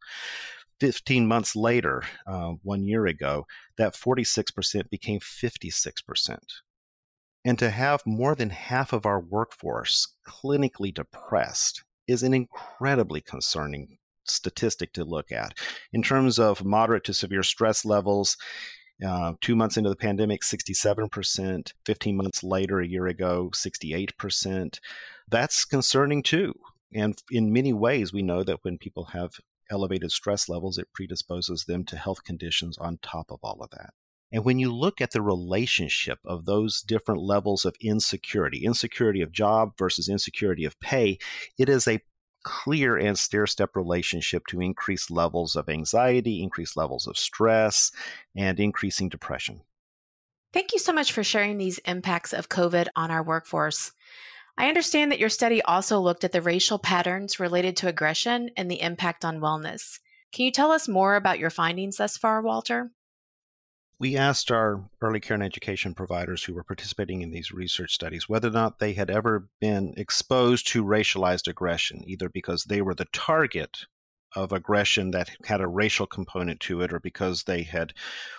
15 0.81 1.27
months 1.27 1.55
later, 1.55 2.03
uh, 2.27 2.53
one 2.63 2.83
year 2.83 3.07
ago, 3.07 3.47
that 3.77 3.93
46% 3.93 4.89
became 4.89 5.21
56%. 5.21 6.37
And 7.45 7.57
to 7.59 7.69
have 7.69 8.05
more 8.05 8.35
than 8.35 8.49
half 8.49 8.91
of 8.91 9.05
our 9.05 9.19
workforce 9.19 10.13
clinically 10.27 10.93
depressed 10.93 11.83
is 12.05 12.23
an 12.23 12.33
incredibly 12.33 13.21
concerning 13.21 13.97
statistic 14.25 14.93
to 14.93 15.03
look 15.03 15.31
at. 15.31 15.57
In 15.91 16.01
terms 16.01 16.39
of 16.39 16.63
moderate 16.63 17.03
to 17.05 17.13
severe 17.13 17.43
stress 17.43 17.85
levels, 17.85 18.37
uh, 19.05 19.33
two 19.41 19.55
months 19.55 19.77
into 19.77 19.89
the 19.89 19.95
pandemic, 19.95 20.41
67%. 20.41 21.73
15 21.85 22.15
months 22.15 22.43
later, 22.43 22.79
a 22.79 22.87
year 22.87 23.07
ago, 23.07 23.49
68%. 23.53 24.79
That's 25.29 25.65
concerning 25.65 26.23
too. 26.23 26.53
And 26.93 27.21
in 27.31 27.51
many 27.51 27.73
ways, 27.73 28.13
we 28.13 28.21
know 28.21 28.43
that 28.43 28.63
when 28.63 28.77
people 28.77 29.05
have 29.05 29.33
elevated 29.71 30.11
stress 30.11 30.47
levels, 30.47 30.77
it 30.77 30.93
predisposes 30.93 31.65
them 31.65 31.83
to 31.85 31.97
health 31.97 32.23
conditions 32.23 32.77
on 32.77 32.99
top 33.01 33.31
of 33.31 33.39
all 33.41 33.61
of 33.61 33.71
that. 33.71 33.93
And 34.31 34.43
when 34.43 34.57
you 34.57 34.73
look 34.73 34.99
at 34.99 35.11
the 35.11 35.21
relationship 35.21 36.17
of 36.25 36.45
those 36.45 36.81
different 36.81 37.21
levels 37.21 37.65
of 37.65 37.75
insecurity, 37.79 38.65
insecurity 38.65 39.21
of 39.21 39.31
job 39.31 39.73
versus 39.77 40.09
insecurity 40.09 40.65
of 40.65 40.79
pay, 40.79 41.19
it 41.57 41.69
is 41.69 41.87
a 41.87 42.01
clear 42.43 42.97
and 42.97 43.17
stair 43.17 43.47
step 43.47 43.75
relationship 43.75 44.45
to 44.47 44.61
increased 44.61 45.09
levels 45.09 45.55
of 45.55 45.69
anxiety, 45.69 46.41
increased 46.43 46.77
levels 46.77 47.07
of 47.07 47.17
stress, 47.17 47.91
and 48.35 48.59
increasing 48.59 49.09
depression. 49.09 49.61
Thank 50.53 50.71
you 50.71 50.79
so 50.79 50.93
much 50.93 51.11
for 51.11 51.23
sharing 51.23 51.57
these 51.57 51.79
impacts 51.79 52.33
of 52.33 52.49
COVID 52.49 52.87
on 52.95 53.09
our 53.09 53.23
workforce. 53.23 53.91
I 54.55 54.67
understand 54.67 55.11
that 55.11 55.19
your 55.19 55.29
study 55.29 55.63
also 55.63 55.99
looked 55.99 56.23
at 56.23 56.31
the 56.31 56.41
racial 56.41 56.77
patterns 56.77 57.39
related 57.39 57.75
to 57.77 57.87
aggression 57.87 58.51
and 58.55 58.69
the 58.69 58.81
impact 58.81 59.25
on 59.25 59.39
wellness. 59.39 59.99
Can 60.31 60.45
you 60.45 60.51
tell 60.51 60.71
us 60.71 60.87
more 60.87 61.15
about 61.15 61.39
your 61.39 61.49
findings 61.49 61.97
thus 61.97 62.17
far, 62.17 62.41
Walter? 62.41 62.91
We 63.99 64.17
asked 64.17 64.51
our 64.51 64.89
early 65.01 65.19
care 65.19 65.35
and 65.35 65.43
education 65.43 65.93
providers 65.93 66.43
who 66.43 66.53
were 66.53 66.63
participating 66.63 67.21
in 67.21 67.31
these 67.31 67.51
research 67.51 67.93
studies 67.93 68.27
whether 68.27 68.49
or 68.49 68.51
not 68.51 68.79
they 68.79 68.93
had 68.93 69.09
ever 69.09 69.47
been 69.61 69.93
exposed 69.95 70.67
to 70.67 70.83
racialized 70.83 71.47
aggression, 71.47 72.03
either 72.05 72.27
because 72.27 72.65
they 72.65 72.81
were 72.81 72.95
the 72.95 73.07
target 73.13 73.85
of 74.35 74.51
aggression 74.51 75.11
that 75.11 75.29
had 75.45 75.61
a 75.61 75.67
racial 75.67 76.07
component 76.07 76.59
to 76.59 76.81
it, 76.81 76.91
or 76.91 76.99
because 76.99 77.43
they 77.43 77.63
had 77.63 77.93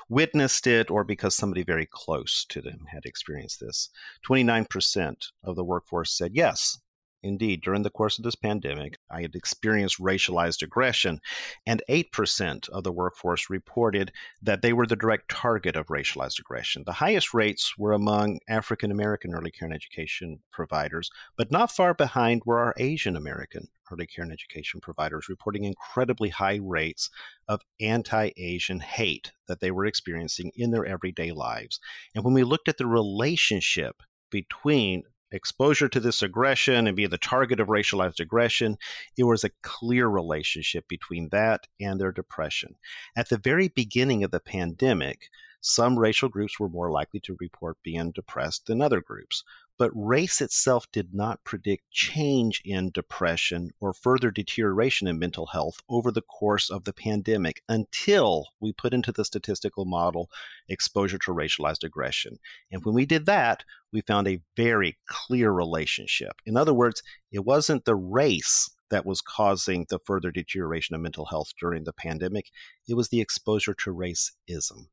witnessed 0.08 0.66
it, 0.66 0.90
or 0.90 1.04
because 1.04 1.34
somebody 1.34 1.62
very 1.62 1.86
close 1.86 2.44
to 2.46 2.60
them 2.60 2.86
had 2.90 3.04
experienced 3.04 3.60
this. 3.60 3.88
29% 4.28 5.28
of 5.44 5.56
the 5.56 5.64
workforce 5.64 6.12
said 6.12 6.32
yes, 6.34 6.78
Indeed, 7.24 7.62
during 7.62 7.82
the 7.82 7.90
course 7.90 8.18
of 8.18 8.24
this 8.24 8.34
pandemic, 8.34 8.98
I 9.10 9.22
had 9.22 9.34
experienced 9.34 9.98
racialized 9.98 10.62
aggression, 10.62 11.20
and 11.66 11.82
8% 11.88 12.68
of 12.68 12.84
the 12.84 12.92
workforce 12.92 13.48
reported 13.48 14.12
that 14.42 14.60
they 14.60 14.74
were 14.74 14.86
the 14.86 14.94
direct 14.94 15.30
target 15.30 15.74
of 15.74 15.86
racialized 15.86 16.38
aggression. 16.38 16.82
The 16.84 16.92
highest 16.92 17.32
rates 17.32 17.78
were 17.78 17.92
among 17.92 18.40
African 18.46 18.90
American 18.90 19.34
early 19.34 19.50
care 19.50 19.64
and 19.64 19.74
education 19.74 20.40
providers, 20.52 21.10
but 21.38 21.50
not 21.50 21.72
far 21.72 21.94
behind 21.94 22.42
were 22.44 22.58
our 22.58 22.74
Asian 22.76 23.16
American 23.16 23.68
early 23.90 24.06
care 24.06 24.22
and 24.22 24.32
education 24.32 24.80
providers, 24.82 25.26
reporting 25.26 25.64
incredibly 25.64 26.28
high 26.28 26.60
rates 26.62 27.08
of 27.48 27.62
anti 27.80 28.32
Asian 28.36 28.80
hate 28.80 29.32
that 29.48 29.60
they 29.60 29.70
were 29.70 29.86
experiencing 29.86 30.52
in 30.54 30.72
their 30.72 30.84
everyday 30.84 31.32
lives. 31.32 31.80
And 32.14 32.22
when 32.22 32.34
we 32.34 32.44
looked 32.44 32.68
at 32.68 32.76
the 32.76 32.86
relationship 32.86 34.02
between 34.30 35.04
exposure 35.32 35.88
to 35.88 36.00
this 36.00 36.22
aggression 36.22 36.86
and 36.86 36.96
be 36.96 37.06
the 37.06 37.18
target 37.18 37.60
of 37.60 37.68
racialized 37.68 38.20
aggression, 38.20 38.76
it 39.16 39.24
was 39.24 39.44
a 39.44 39.50
clear 39.62 40.08
relationship 40.08 40.86
between 40.88 41.28
that 41.30 41.66
and 41.80 42.00
their 42.00 42.12
depression. 42.12 42.76
At 43.16 43.28
the 43.28 43.38
very 43.38 43.68
beginning 43.68 44.24
of 44.24 44.30
the 44.30 44.40
pandemic, 44.40 45.28
some 45.60 45.98
racial 45.98 46.28
groups 46.28 46.60
were 46.60 46.68
more 46.68 46.90
likely 46.90 47.20
to 47.20 47.36
report 47.40 47.78
being 47.82 48.12
depressed 48.12 48.66
than 48.66 48.82
other 48.82 49.00
groups 49.00 49.42
but 49.78 49.90
race 49.94 50.40
itself 50.40 50.86
did 50.92 51.12
not 51.12 51.42
predict 51.44 51.90
change 51.90 52.62
in 52.64 52.90
depression 52.90 53.70
or 53.80 53.92
further 53.92 54.30
deterioration 54.30 55.08
in 55.08 55.18
mental 55.18 55.46
health 55.46 55.80
over 55.88 56.10
the 56.10 56.22
course 56.22 56.70
of 56.70 56.84
the 56.84 56.92
pandemic 56.92 57.62
until 57.68 58.48
we 58.60 58.72
put 58.72 58.94
into 58.94 59.12
the 59.12 59.24
statistical 59.24 59.84
model 59.84 60.30
exposure 60.68 61.18
to 61.18 61.32
racialized 61.32 61.84
aggression. 61.84 62.38
And 62.70 62.84
when 62.84 62.94
we 62.94 63.06
did 63.06 63.26
that, 63.26 63.64
we 63.92 64.00
found 64.00 64.28
a 64.28 64.40
very 64.56 64.98
clear 65.06 65.50
relationship. 65.50 66.40
In 66.46 66.56
other 66.56 66.74
words, 66.74 67.02
it 67.32 67.44
wasn't 67.44 67.84
the 67.84 67.96
race 67.96 68.70
that 68.90 69.06
was 69.06 69.20
causing 69.20 69.86
the 69.88 69.98
further 69.98 70.30
deterioration 70.30 70.94
of 70.94 71.00
mental 71.00 71.26
health 71.26 71.52
during 71.58 71.84
the 71.84 71.92
pandemic, 71.92 72.50
it 72.86 72.94
was 72.94 73.08
the 73.08 73.20
exposure 73.20 73.74
to 73.74 73.92
racism. 73.92 74.86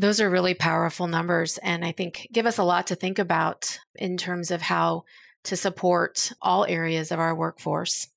Those 0.00 0.18
are 0.18 0.30
really 0.30 0.54
powerful 0.54 1.08
numbers, 1.08 1.58
and 1.58 1.84
I 1.84 1.92
think 1.92 2.26
give 2.32 2.46
us 2.46 2.56
a 2.56 2.64
lot 2.64 2.86
to 2.86 2.94
think 2.94 3.18
about 3.18 3.78
in 3.96 4.16
terms 4.16 4.50
of 4.50 4.62
how 4.62 5.04
to 5.44 5.56
support 5.56 6.32
all 6.40 6.64
areas 6.64 7.12
of 7.12 7.18
our 7.18 7.34
workforce. 7.34 8.08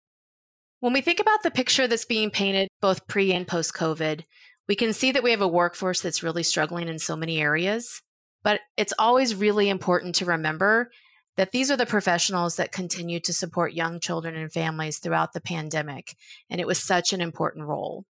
When 0.79 0.93
we 0.93 1.01
think 1.01 1.19
about 1.19 1.43
the 1.43 1.51
picture 1.51 1.85
that's 1.85 2.05
being 2.05 2.29
painted 2.29 2.69
both 2.79 3.05
pre 3.07 3.33
and 3.33 3.45
post 3.45 3.73
COVID, 3.73 4.23
we 4.69 4.75
can 4.77 4.93
see 4.93 5.11
that 5.11 5.23
we 5.23 5.31
have 5.31 5.41
a 5.41 5.47
workforce 5.47 5.99
that's 5.99 6.23
really 6.23 6.43
struggling 6.43 6.87
in 6.87 6.99
so 6.99 7.17
many 7.17 7.41
areas. 7.41 8.01
But 8.43 8.61
it's 8.77 8.93
always 8.97 9.35
really 9.35 9.67
important 9.67 10.15
to 10.15 10.25
remember 10.25 10.89
that 11.35 11.51
these 11.51 11.69
are 11.69 11.75
the 11.75 11.85
professionals 11.85 12.55
that 12.55 12.71
continue 12.71 13.19
to 13.19 13.33
support 13.33 13.73
young 13.73 13.99
children 13.99 14.37
and 14.37 14.49
families 14.49 14.99
throughout 14.99 15.33
the 15.33 15.41
pandemic. 15.41 16.15
And 16.49 16.61
it 16.61 16.67
was 16.67 16.81
such 16.81 17.11
an 17.11 17.19
important 17.19 17.67
role. 17.67 18.05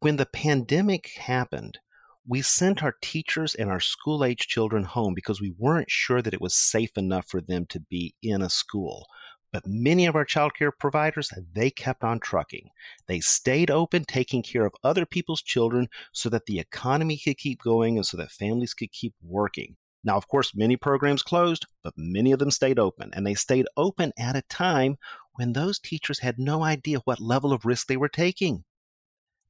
When 0.00 0.16
the 0.16 0.26
pandemic 0.26 1.10
happened, 1.16 1.78
we 2.26 2.40
sent 2.40 2.82
our 2.82 2.94
teachers 3.02 3.54
and 3.54 3.70
our 3.70 3.80
school 3.80 4.24
age 4.24 4.48
children 4.48 4.84
home 4.84 5.12
because 5.14 5.40
we 5.40 5.54
weren't 5.58 5.90
sure 5.90 6.22
that 6.22 6.32
it 6.32 6.40
was 6.40 6.54
safe 6.54 6.96
enough 6.96 7.26
for 7.28 7.40
them 7.40 7.66
to 7.66 7.80
be 7.80 8.14
in 8.22 8.40
a 8.40 8.48
school. 8.48 9.06
But 9.52 9.66
many 9.66 10.06
of 10.06 10.16
our 10.16 10.24
child 10.24 10.54
care 10.54 10.72
providers, 10.72 11.30
they 11.52 11.70
kept 11.70 12.02
on 12.02 12.18
trucking. 12.18 12.70
They 13.06 13.20
stayed 13.20 13.70
open, 13.70 14.04
taking 14.04 14.42
care 14.42 14.66
of 14.66 14.74
other 14.82 15.06
people's 15.06 15.42
children 15.42 15.88
so 16.12 16.28
that 16.30 16.46
the 16.46 16.58
economy 16.58 17.18
could 17.18 17.38
keep 17.38 17.62
going 17.62 17.96
and 17.96 18.06
so 18.06 18.16
that 18.16 18.32
families 18.32 18.74
could 18.74 18.90
keep 18.90 19.14
working. 19.22 19.76
Now, 20.02 20.16
of 20.16 20.26
course, 20.28 20.56
many 20.56 20.76
programs 20.76 21.22
closed, 21.22 21.66
but 21.82 21.94
many 21.96 22.32
of 22.32 22.38
them 22.38 22.50
stayed 22.50 22.78
open. 22.78 23.10
And 23.12 23.26
they 23.26 23.34
stayed 23.34 23.66
open 23.76 24.12
at 24.18 24.34
a 24.34 24.42
time 24.42 24.96
when 25.34 25.52
those 25.52 25.78
teachers 25.78 26.18
had 26.18 26.38
no 26.38 26.62
idea 26.62 26.98
what 27.04 27.20
level 27.20 27.52
of 27.52 27.64
risk 27.64 27.86
they 27.86 27.96
were 27.96 28.08
taking. 28.08 28.64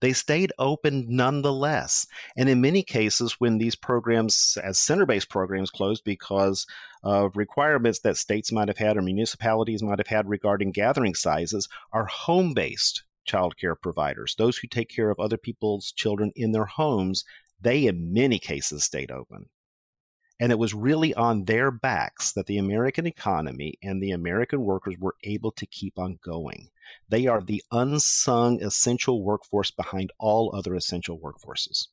They 0.01 0.13
stayed 0.13 0.53
open 0.59 1.07
nonetheless. 1.09 2.07
And 2.37 2.49
in 2.49 2.61
many 2.61 2.83
cases, 2.83 3.37
when 3.39 3.59
these 3.59 3.77
programs, 3.77 4.59
as 4.63 4.79
center 4.79 5.07
based 5.07 5.31
programs, 5.31 5.71
closed 5.71 6.05
because 6.05 6.67
of 7.03 7.37
requirements 7.37 8.01
that 8.01 8.17
states 8.17 8.53
might 8.53 8.69
have 8.69 8.79
had 8.79 8.97
or 8.97 9.03
municipalities 9.03 9.83
might 9.83 9.99
have 9.99 10.09
had 10.09 10.29
regarding 10.29 10.73
gathering 10.73 11.15
sizes, 11.15 11.69
are 11.93 12.07
home 12.07 12.55
based 12.55 13.05
child 13.25 13.57
care 13.57 13.75
providers, 13.75 14.35
those 14.37 14.59
who 14.59 14.69
take 14.69 14.89
care 14.89 15.11
of 15.11 15.19
other 15.19 15.39
people's 15.39 15.93
children 15.93 16.33
in 16.37 16.53
their 16.53 16.67
homes, 16.67 17.25
they 17.61 17.87
in 17.87 18.13
many 18.13 18.39
cases 18.39 18.85
stayed 18.85 19.11
open. 19.11 19.47
And 20.41 20.51
it 20.51 20.59
was 20.59 20.75
really 20.75 21.15
on 21.15 21.45
their 21.45 21.71
backs 21.71 22.33
that 22.33 22.47
the 22.47 22.59
American 22.59 23.07
economy 23.07 23.75
and 23.83 24.03
the 24.03 24.11
American 24.11 24.61
workers 24.61 24.97
were 24.99 25.15
able 25.23 25.53
to 25.53 25.67
keep 25.67 25.99
on 25.99 26.19
going. 26.23 26.69
They 27.09 27.27
are 27.27 27.41
the 27.41 27.63
unsung 27.71 28.63
essential 28.63 29.23
workforce 29.23 29.71
behind 29.71 30.11
all 30.19 30.55
other 30.55 30.75
essential 30.75 31.19
workforces. 31.19 31.89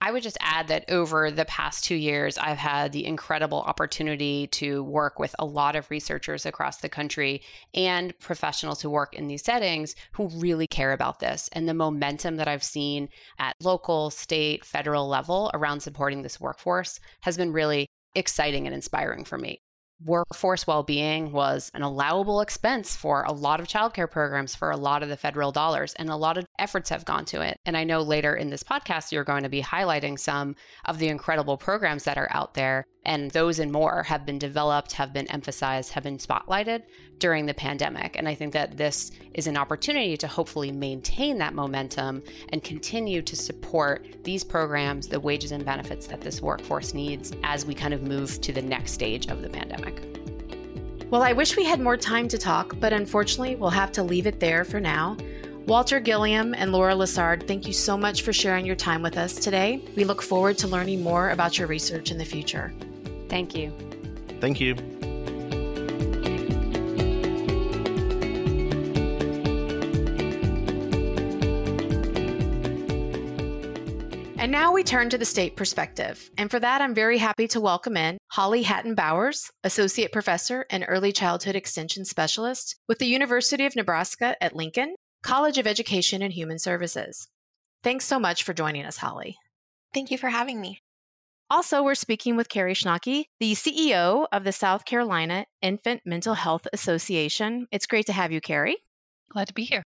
I 0.00 0.12
would 0.12 0.22
just 0.22 0.38
add 0.40 0.68
that 0.68 0.88
over 0.88 1.30
the 1.30 1.44
past 1.46 1.82
two 1.82 1.96
years, 1.96 2.38
I've 2.38 2.58
had 2.58 2.92
the 2.92 3.04
incredible 3.04 3.62
opportunity 3.62 4.46
to 4.48 4.84
work 4.84 5.18
with 5.18 5.34
a 5.40 5.44
lot 5.44 5.74
of 5.74 5.90
researchers 5.90 6.46
across 6.46 6.76
the 6.76 6.88
country 6.88 7.42
and 7.74 8.16
professionals 8.20 8.80
who 8.80 8.90
work 8.90 9.14
in 9.14 9.26
these 9.26 9.44
settings 9.44 9.96
who 10.12 10.28
really 10.28 10.68
care 10.68 10.92
about 10.92 11.18
this. 11.18 11.48
And 11.52 11.68
the 11.68 11.74
momentum 11.74 12.36
that 12.36 12.46
I've 12.46 12.62
seen 12.62 13.08
at 13.40 13.56
local, 13.60 14.10
state, 14.10 14.64
federal 14.64 15.08
level 15.08 15.50
around 15.52 15.80
supporting 15.80 16.22
this 16.22 16.40
workforce 16.40 17.00
has 17.22 17.36
been 17.36 17.52
really 17.52 17.88
exciting 18.14 18.66
and 18.66 18.74
inspiring 18.74 19.24
for 19.24 19.36
me 19.36 19.60
workforce 20.04 20.66
well-being 20.66 21.32
was 21.32 21.70
an 21.74 21.82
allowable 21.82 22.40
expense 22.40 22.94
for 22.94 23.24
a 23.24 23.32
lot 23.32 23.58
of 23.58 23.66
childcare 23.66 24.10
programs 24.10 24.54
for 24.54 24.70
a 24.70 24.76
lot 24.76 25.02
of 25.02 25.08
the 25.08 25.16
federal 25.16 25.50
dollars 25.50 25.94
and 25.94 26.08
a 26.08 26.16
lot 26.16 26.38
of 26.38 26.46
efforts 26.58 26.88
have 26.88 27.04
gone 27.04 27.24
to 27.24 27.40
it 27.40 27.58
and 27.66 27.76
i 27.76 27.82
know 27.82 28.00
later 28.00 28.36
in 28.36 28.48
this 28.48 28.62
podcast 28.62 29.10
you're 29.10 29.24
going 29.24 29.42
to 29.42 29.48
be 29.48 29.62
highlighting 29.62 30.18
some 30.18 30.54
of 30.84 30.98
the 30.98 31.08
incredible 31.08 31.56
programs 31.56 32.04
that 32.04 32.16
are 32.16 32.28
out 32.30 32.54
there 32.54 32.84
and 33.08 33.30
those 33.30 33.58
and 33.58 33.72
more 33.72 34.02
have 34.02 34.26
been 34.26 34.38
developed, 34.38 34.92
have 34.92 35.14
been 35.14 35.26
emphasized, 35.30 35.92
have 35.92 36.02
been 36.02 36.18
spotlighted 36.18 36.82
during 37.18 37.46
the 37.46 37.54
pandemic. 37.54 38.16
And 38.16 38.28
I 38.28 38.34
think 38.34 38.52
that 38.52 38.76
this 38.76 39.12
is 39.32 39.46
an 39.46 39.56
opportunity 39.56 40.14
to 40.18 40.26
hopefully 40.26 40.70
maintain 40.70 41.38
that 41.38 41.54
momentum 41.54 42.22
and 42.50 42.62
continue 42.62 43.22
to 43.22 43.34
support 43.34 44.06
these 44.24 44.44
programs, 44.44 45.08
the 45.08 45.18
wages 45.18 45.52
and 45.52 45.64
benefits 45.64 46.06
that 46.08 46.20
this 46.20 46.42
workforce 46.42 46.92
needs 46.92 47.32
as 47.44 47.64
we 47.64 47.74
kind 47.74 47.94
of 47.94 48.02
move 48.02 48.42
to 48.42 48.52
the 48.52 48.62
next 48.62 48.92
stage 48.92 49.28
of 49.28 49.40
the 49.40 49.48
pandemic. 49.48 49.87
Well, 51.10 51.22
I 51.22 51.32
wish 51.32 51.56
we 51.56 51.64
had 51.64 51.80
more 51.80 51.96
time 51.96 52.28
to 52.28 52.38
talk, 52.38 52.78
but 52.80 52.92
unfortunately, 52.92 53.56
we'll 53.56 53.70
have 53.70 53.92
to 53.92 54.02
leave 54.02 54.26
it 54.26 54.40
there 54.40 54.64
for 54.64 54.80
now. 54.80 55.16
Walter 55.66 56.00
Gilliam 56.00 56.54
and 56.54 56.72
Laura 56.72 56.94
Lessard, 56.94 57.46
thank 57.46 57.66
you 57.66 57.72
so 57.72 57.96
much 57.96 58.22
for 58.22 58.32
sharing 58.32 58.64
your 58.64 58.76
time 58.76 59.02
with 59.02 59.18
us 59.18 59.34
today. 59.34 59.82
We 59.96 60.04
look 60.04 60.22
forward 60.22 60.56
to 60.58 60.68
learning 60.68 61.02
more 61.02 61.30
about 61.30 61.58
your 61.58 61.66
research 61.66 62.10
in 62.10 62.18
the 62.18 62.24
future. 62.24 62.72
Thank 63.28 63.54
you. 63.54 63.72
Thank 64.40 64.60
you. 64.60 64.76
Now 74.58 74.72
we 74.72 74.82
turn 74.82 75.08
to 75.08 75.16
the 75.16 75.24
state 75.24 75.54
perspective. 75.54 76.32
And 76.36 76.50
for 76.50 76.58
that, 76.58 76.80
I'm 76.80 76.92
very 76.92 77.16
happy 77.16 77.46
to 77.46 77.60
welcome 77.60 77.96
in 77.96 78.18
Holly 78.32 78.62
Hatton 78.64 78.96
Bowers, 78.96 79.52
Associate 79.62 80.10
Professor 80.10 80.66
and 80.68 80.84
Early 80.88 81.12
Childhood 81.12 81.54
Extension 81.54 82.04
Specialist 82.04 82.74
with 82.88 82.98
the 82.98 83.06
University 83.06 83.66
of 83.66 83.76
Nebraska 83.76 84.34
at 84.42 84.56
Lincoln 84.56 84.96
College 85.22 85.58
of 85.58 85.68
Education 85.68 86.22
and 86.22 86.32
Human 86.32 86.58
Services. 86.58 87.28
Thanks 87.84 88.04
so 88.04 88.18
much 88.18 88.42
for 88.42 88.52
joining 88.52 88.84
us, 88.84 88.96
Holly. 88.96 89.36
Thank 89.94 90.10
you 90.10 90.18
for 90.18 90.28
having 90.28 90.60
me. 90.60 90.80
Also, 91.48 91.80
we're 91.80 91.94
speaking 91.94 92.34
with 92.34 92.48
Carrie 92.48 92.74
Schnake, 92.74 93.26
the 93.38 93.52
CEO 93.52 94.26
of 94.32 94.42
the 94.42 94.50
South 94.50 94.84
Carolina 94.84 95.46
Infant 95.62 96.00
Mental 96.04 96.34
Health 96.34 96.66
Association. 96.72 97.68
It's 97.70 97.86
great 97.86 98.06
to 98.06 98.12
have 98.12 98.32
you, 98.32 98.40
Carrie. 98.40 98.78
Glad 99.30 99.46
to 99.46 99.54
be 99.54 99.62
here. 99.62 99.84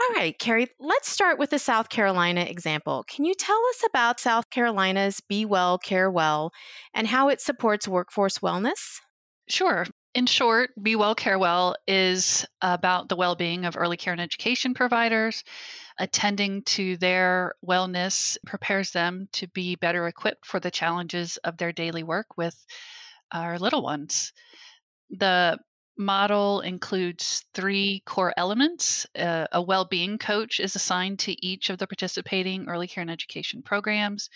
All 0.00 0.14
right, 0.14 0.38
Carrie, 0.38 0.68
let's 0.78 1.10
start 1.10 1.38
with 1.38 1.50
the 1.50 1.58
South 1.58 1.88
Carolina 1.88 2.42
example. 2.42 3.04
Can 3.08 3.24
you 3.24 3.34
tell 3.34 3.60
us 3.70 3.82
about 3.84 4.20
South 4.20 4.48
Carolina's 4.48 5.20
Be 5.20 5.44
Well, 5.44 5.76
Care 5.76 6.10
Well 6.10 6.52
and 6.94 7.08
how 7.08 7.28
it 7.28 7.40
supports 7.40 7.88
workforce 7.88 8.38
wellness? 8.38 9.00
Sure. 9.48 9.86
In 10.14 10.26
short, 10.26 10.70
Be 10.80 10.94
Well, 10.94 11.14
Care 11.14 11.38
Well 11.38 11.74
is 11.86 12.46
about 12.62 13.08
the 13.08 13.16
well 13.16 13.34
being 13.34 13.64
of 13.64 13.76
early 13.76 13.96
care 13.96 14.12
and 14.12 14.22
education 14.22 14.72
providers. 14.72 15.42
Attending 15.98 16.62
to 16.64 16.96
their 16.96 17.54
wellness 17.66 18.36
prepares 18.46 18.92
them 18.92 19.28
to 19.32 19.48
be 19.48 19.74
better 19.76 20.06
equipped 20.06 20.46
for 20.46 20.60
the 20.60 20.70
challenges 20.70 21.38
of 21.38 21.56
their 21.56 21.72
daily 21.72 22.04
work 22.04 22.36
with 22.36 22.64
our 23.32 23.58
little 23.58 23.82
ones. 23.82 24.32
The 25.10 25.58
model 25.98 26.60
includes 26.60 27.44
three 27.54 28.02
core 28.06 28.32
elements. 28.36 29.06
Uh, 29.18 29.46
a 29.52 29.60
well 29.60 29.84
being 29.84 30.16
coach 30.18 30.60
is 30.60 30.76
assigned 30.76 31.18
to 31.20 31.46
each 31.46 31.70
of 31.70 31.78
the 31.78 31.86
participating 31.86 32.68
early 32.68 32.86
care 32.86 33.02
and 33.02 33.10
education 33.10 33.62
programs. 33.62 34.30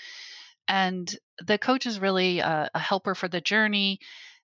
And 0.69 1.17
the 1.45 1.59
coach 1.59 1.87
is 1.87 2.01
really 2.01 2.41
a, 2.41 2.69
a 2.75 2.79
helper 2.79 3.15
for 3.15 3.29
the 3.29 3.41
journey. 3.41 3.99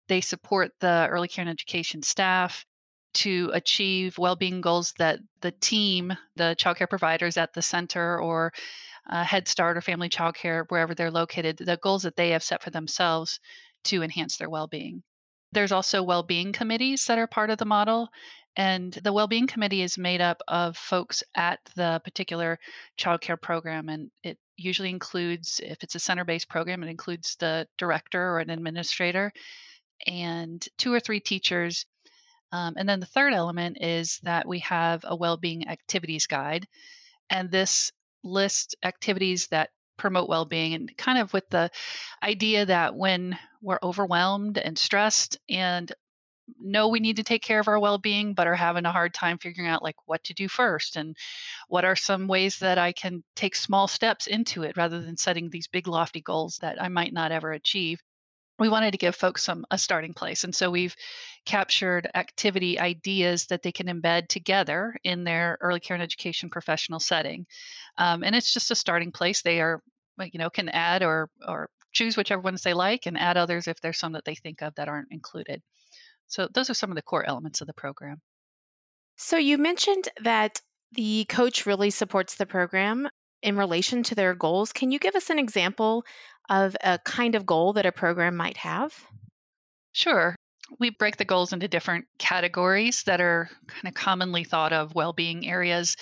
They 0.08 0.20
support 0.20 0.72
the 0.80 1.08
early 1.10 1.28
care 1.28 1.42
and 1.42 1.50
education 1.50 2.02
staff 2.02 2.64
to 3.14 3.50
achieve 3.52 4.18
well 4.18 4.36
being 4.36 4.60
goals 4.60 4.94
that 4.98 5.18
the 5.40 5.52
team, 5.52 6.12
the 6.36 6.54
childcare 6.58 6.88
providers 6.88 7.36
at 7.36 7.52
the 7.54 7.62
center 7.62 8.20
or 8.20 8.52
uh, 9.10 9.24
Head 9.24 9.48
Start 9.48 9.76
or 9.76 9.80
Family 9.80 10.08
Childcare, 10.08 10.64
wherever 10.68 10.94
they're 10.94 11.10
located, 11.10 11.58
the 11.58 11.78
goals 11.78 12.02
that 12.02 12.16
they 12.16 12.30
have 12.30 12.42
set 12.42 12.62
for 12.62 12.70
themselves 12.70 13.40
to 13.84 14.02
enhance 14.02 14.36
their 14.36 14.50
well 14.50 14.66
being. 14.66 15.02
There's 15.52 15.72
also 15.72 16.02
well-being 16.02 16.52
committees 16.52 17.06
that 17.06 17.18
are 17.18 17.26
part 17.26 17.50
of 17.50 17.58
the 17.58 17.64
model. 17.64 18.08
And 18.56 18.92
the 18.92 19.12
well-being 19.12 19.46
committee 19.46 19.82
is 19.82 19.96
made 19.96 20.20
up 20.20 20.42
of 20.48 20.76
folks 20.76 21.22
at 21.36 21.60
the 21.76 22.00
particular 22.02 22.58
childcare 22.98 23.40
program, 23.40 23.88
and 23.88 24.10
it 24.24 24.36
usually 24.56 24.90
includes, 24.90 25.60
if 25.62 25.84
it's 25.84 25.94
a 25.94 26.00
center-based 26.00 26.48
program, 26.48 26.82
it 26.82 26.88
includes 26.88 27.36
the 27.36 27.68
director 27.78 28.20
or 28.20 28.40
an 28.40 28.50
administrator, 28.50 29.32
and 30.08 30.66
two 30.76 30.92
or 30.92 30.98
three 30.98 31.20
teachers. 31.20 31.86
Um, 32.50 32.74
and 32.76 32.88
then 32.88 32.98
the 32.98 33.06
third 33.06 33.32
element 33.32 33.78
is 33.80 34.18
that 34.24 34.48
we 34.48 34.58
have 34.60 35.04
a 35.06 35.14
well-being 35.14 35.68
activities 35.68 36.26
guide, 36.26 36.66
and 37.30 37.50
this 37.52 37.92
lists 38.24 38.74
activities 38.82 39.46
that 39.48 39.70
promote 39.98 40.28
well-being 40.28 40.74
and 40.74 40.96
kind 40.96 41.18
of 41.18 41.32
with 41.32 41.48
the 41.50 41.70
idea 42.22 42.64
that 42.64 42.94
when 42.94 43.38
we're 43.60 43.78
overwhelmed 43.82 44.56
and 44.58 44.78
stressed 44.78 45.38
and 45.50 45.92
know 46.60 46.88
we 46.88 47.00
need 47.00 47.16
to 47.16 47.22
take 47.22 47.42
care 47.42 47.60
of 47.60 47.68
our 47.68 47.78
well-being 47.78 48.32
but 48.32 48.46
are 48.46 48.54
having 48.54 48.86
a 48.86 48.92
hard 48.92 49.12
time 49.12 49.36
figuring 49.38 49.68
out 49.68 49.82
like 49.82 49.96
what 50.06 50.24
to 50.24 50.32
do 50.32 50.48
first 50.48 50.96
and 50.96 51.16
what 51.68 51.84
are 51.84 51.96
some 51.96 52.26
ways 52.26 52.58
that 52.58 52.78
I 52.78 52.92
can 52.92 53.22
take 53.36 53.54
small 53.54 53.86
steps 53.86 54.26
into 54.26 54.62
it 54.62 54.76
rather 54.76 55.00
than 55.00 55.16
setting 55.16 55.50
these 55.50 55.68
big 55.68 55.86
lofty 55.86 56.20
goals 56.22 56.58
that 56.62 56.80
I 56.82 56.88
might 56.88 57.12
not 57.12 57.32
ever 57.32 57.52
achieve 57.52 58.00
we 58.58 58.68
wanted 58.68 58.90
to 58.90 58.98
give 58.98 59.14
folks 59.14 59.44
some 59.44 59.64
a 59.70 59.78
starting 59.78 60.14
place 60.14 60.44
and 60.44 60.54
so 60.54 60.70
we've 60.70 60.96
captured 61.46 62.08
activity 62.14 62.78
ideas 62.78 63.46
that 63.46 63.62
they 63.62 63.72
can 63.72 63.86
embed 63.86 64.28
together 64.28 64.94
in 65.04 65.24
their 65.24 65.56
early 65.60 65.80
care 65.80 65.94
and 65.94 66.02
education 66.02 66.50
professional 66.50 67.00
setting 67.00 67.46
um, 67.98 68.22
and 68.22 68.34
it's 68.34 68.52
just 68.52 68.70
a 68.70 68.74
starting 68.74 69.12
place. 69.12 69.42
They 69.42 69.60
are 69.60 69.82
you 70.20 70.38
know 70.38 70.50
can 70.50 70.68
add 70.70 71.02
or 71.02 71.28
or 71.46 71.68
choose 71.92 72.16
whichever 72.16 72.40
ones 72.40 72.62
they 72.62 72.74
like 72.74 73.06
and 73.06 73.18
add 73.18 73.36
others 73.36 73.66
if 73.66 73.80
there's 73.80 73.98
some 73.98 74.12
that 74.12 74.24
they 74.24 74.34
think 74.34 74.62
of 74.62 74.74
that 74.76 74.88
aren't 74.88 75.08
included. 75.10 75.62
So 76.28 76.48
those 76.52 76.70
are 76.70 76.74
some 76.74 76.90
of 76.90 76.96
the 76.96 77.02
core 77.02 77.26
elements 77.26 77.60
of 77.60 77.66
the 77.66 77.74
program. 77.74 78.20
So 79.16 79.36
you 79.36 79.58
mentioned 79.58 80.08
that 80.22 80.60
the 80.92 81.24
coach 81.28 81.66
really 81.66 81.90
supports 81.90 82.36
the 82.36 82.46
program 82.46 83.08
in 83.42 83.56
relation 83.56 84.02
to 84.02 84.14
their 84.14 84.34
goals 84.34 84.72
can 84.72 84.90
you 84.90 84.98
give 84.98 85.14
us 85.14 85.30
an 85.30 85.38
example 85.38 86.04
of 86.48 86.76
a 86.82 86.98
kind 87.04 87.34
of 87.34 87.46
goal 87.46 87.72
that 87.74 87.86
a 87.86 87.92
program 87.92 88.36
might 88.36 88.56
have? 88.56 88.94
Sure. 89.92 90.34
We 90.78 90.90
break 90.90 91.16
the 91.16 91.24
goals 91.24 91.52
into 91.52 91.68
different 91.68 92.06
categories 92.18 93.02
that 93.04 93.20
are 93.20 93.50
kind 93.66 93.88
of 93.88 93.94
commonly 93.94 94.44
thought 94.44 94.72
of 94.72 94.94
well 94.94 95.12
being 95.12 95.46
areas 95.46 95.96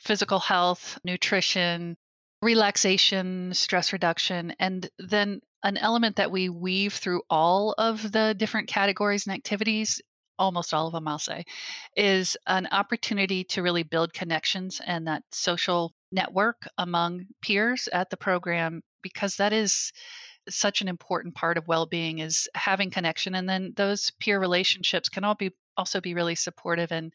physical 0.00 0.38
health, 0.38 0.98
nutrition, 1.02 1.96
relaxation, 2.42 3.54
stress 3.54 3.90
reduction, 3.92 4.54
and 4.60 4.90
then 4.98 5.40
an 5.62 5.78
element 5.78 6.16
that 6.16 6.30
we 6.30 6.50
weave 6.50 6.92
through 6.92 7.22
all 7.30 7.74
of 7.78 8.12
the 8.12 8.34
different 8.36 8.68
categories 8.68 9.26
and 9.26 9.34
activities 9.34 10.02
almost 10.38 10.74
all 10.74 10.86
of 10.86 10.92
them, 10.92 11.08
I'll 11.08 11.18
say, 11.18 11.44
is 11.96 12.36
an 12.46 12.68
opportunity 12.72 13.44
to 13.44 13.62
really 13.62 13.82
build 13.82 14.12
connections 14.12 14.80
and 14.84 15.06
that 15.06 15.22
social 15.30 15.92
network 16.14 16.68
among 16.78 17.26
peers 17.42 17.88
at 17.92 18.10
the 18.10 18.16
program 18.16 18.82
because 19.02 19.36
that 19.36 19.52
is 19.52 19.92
such 20.48 20.80
an 20.80 20.88
important 20.88 21.34
part 21.34 21.58
of 21.58 21.68
well-being 21.68 22.18
is 22.18 22.48
having 22.54 22.90
connection 22.90 23.34
and 23.34 23.48
then 23.48 23.72
those 23.76 24.10
peer 24.20 24.38
relationships 24.38 25.08
can 25.08 25.24
all 25.24 25.34
be 25.34 25.50
also 25.76 26.00
be 26.00 26.14
really 26.14 26.34
supportive 26.34 26.92
and 26.92 27.12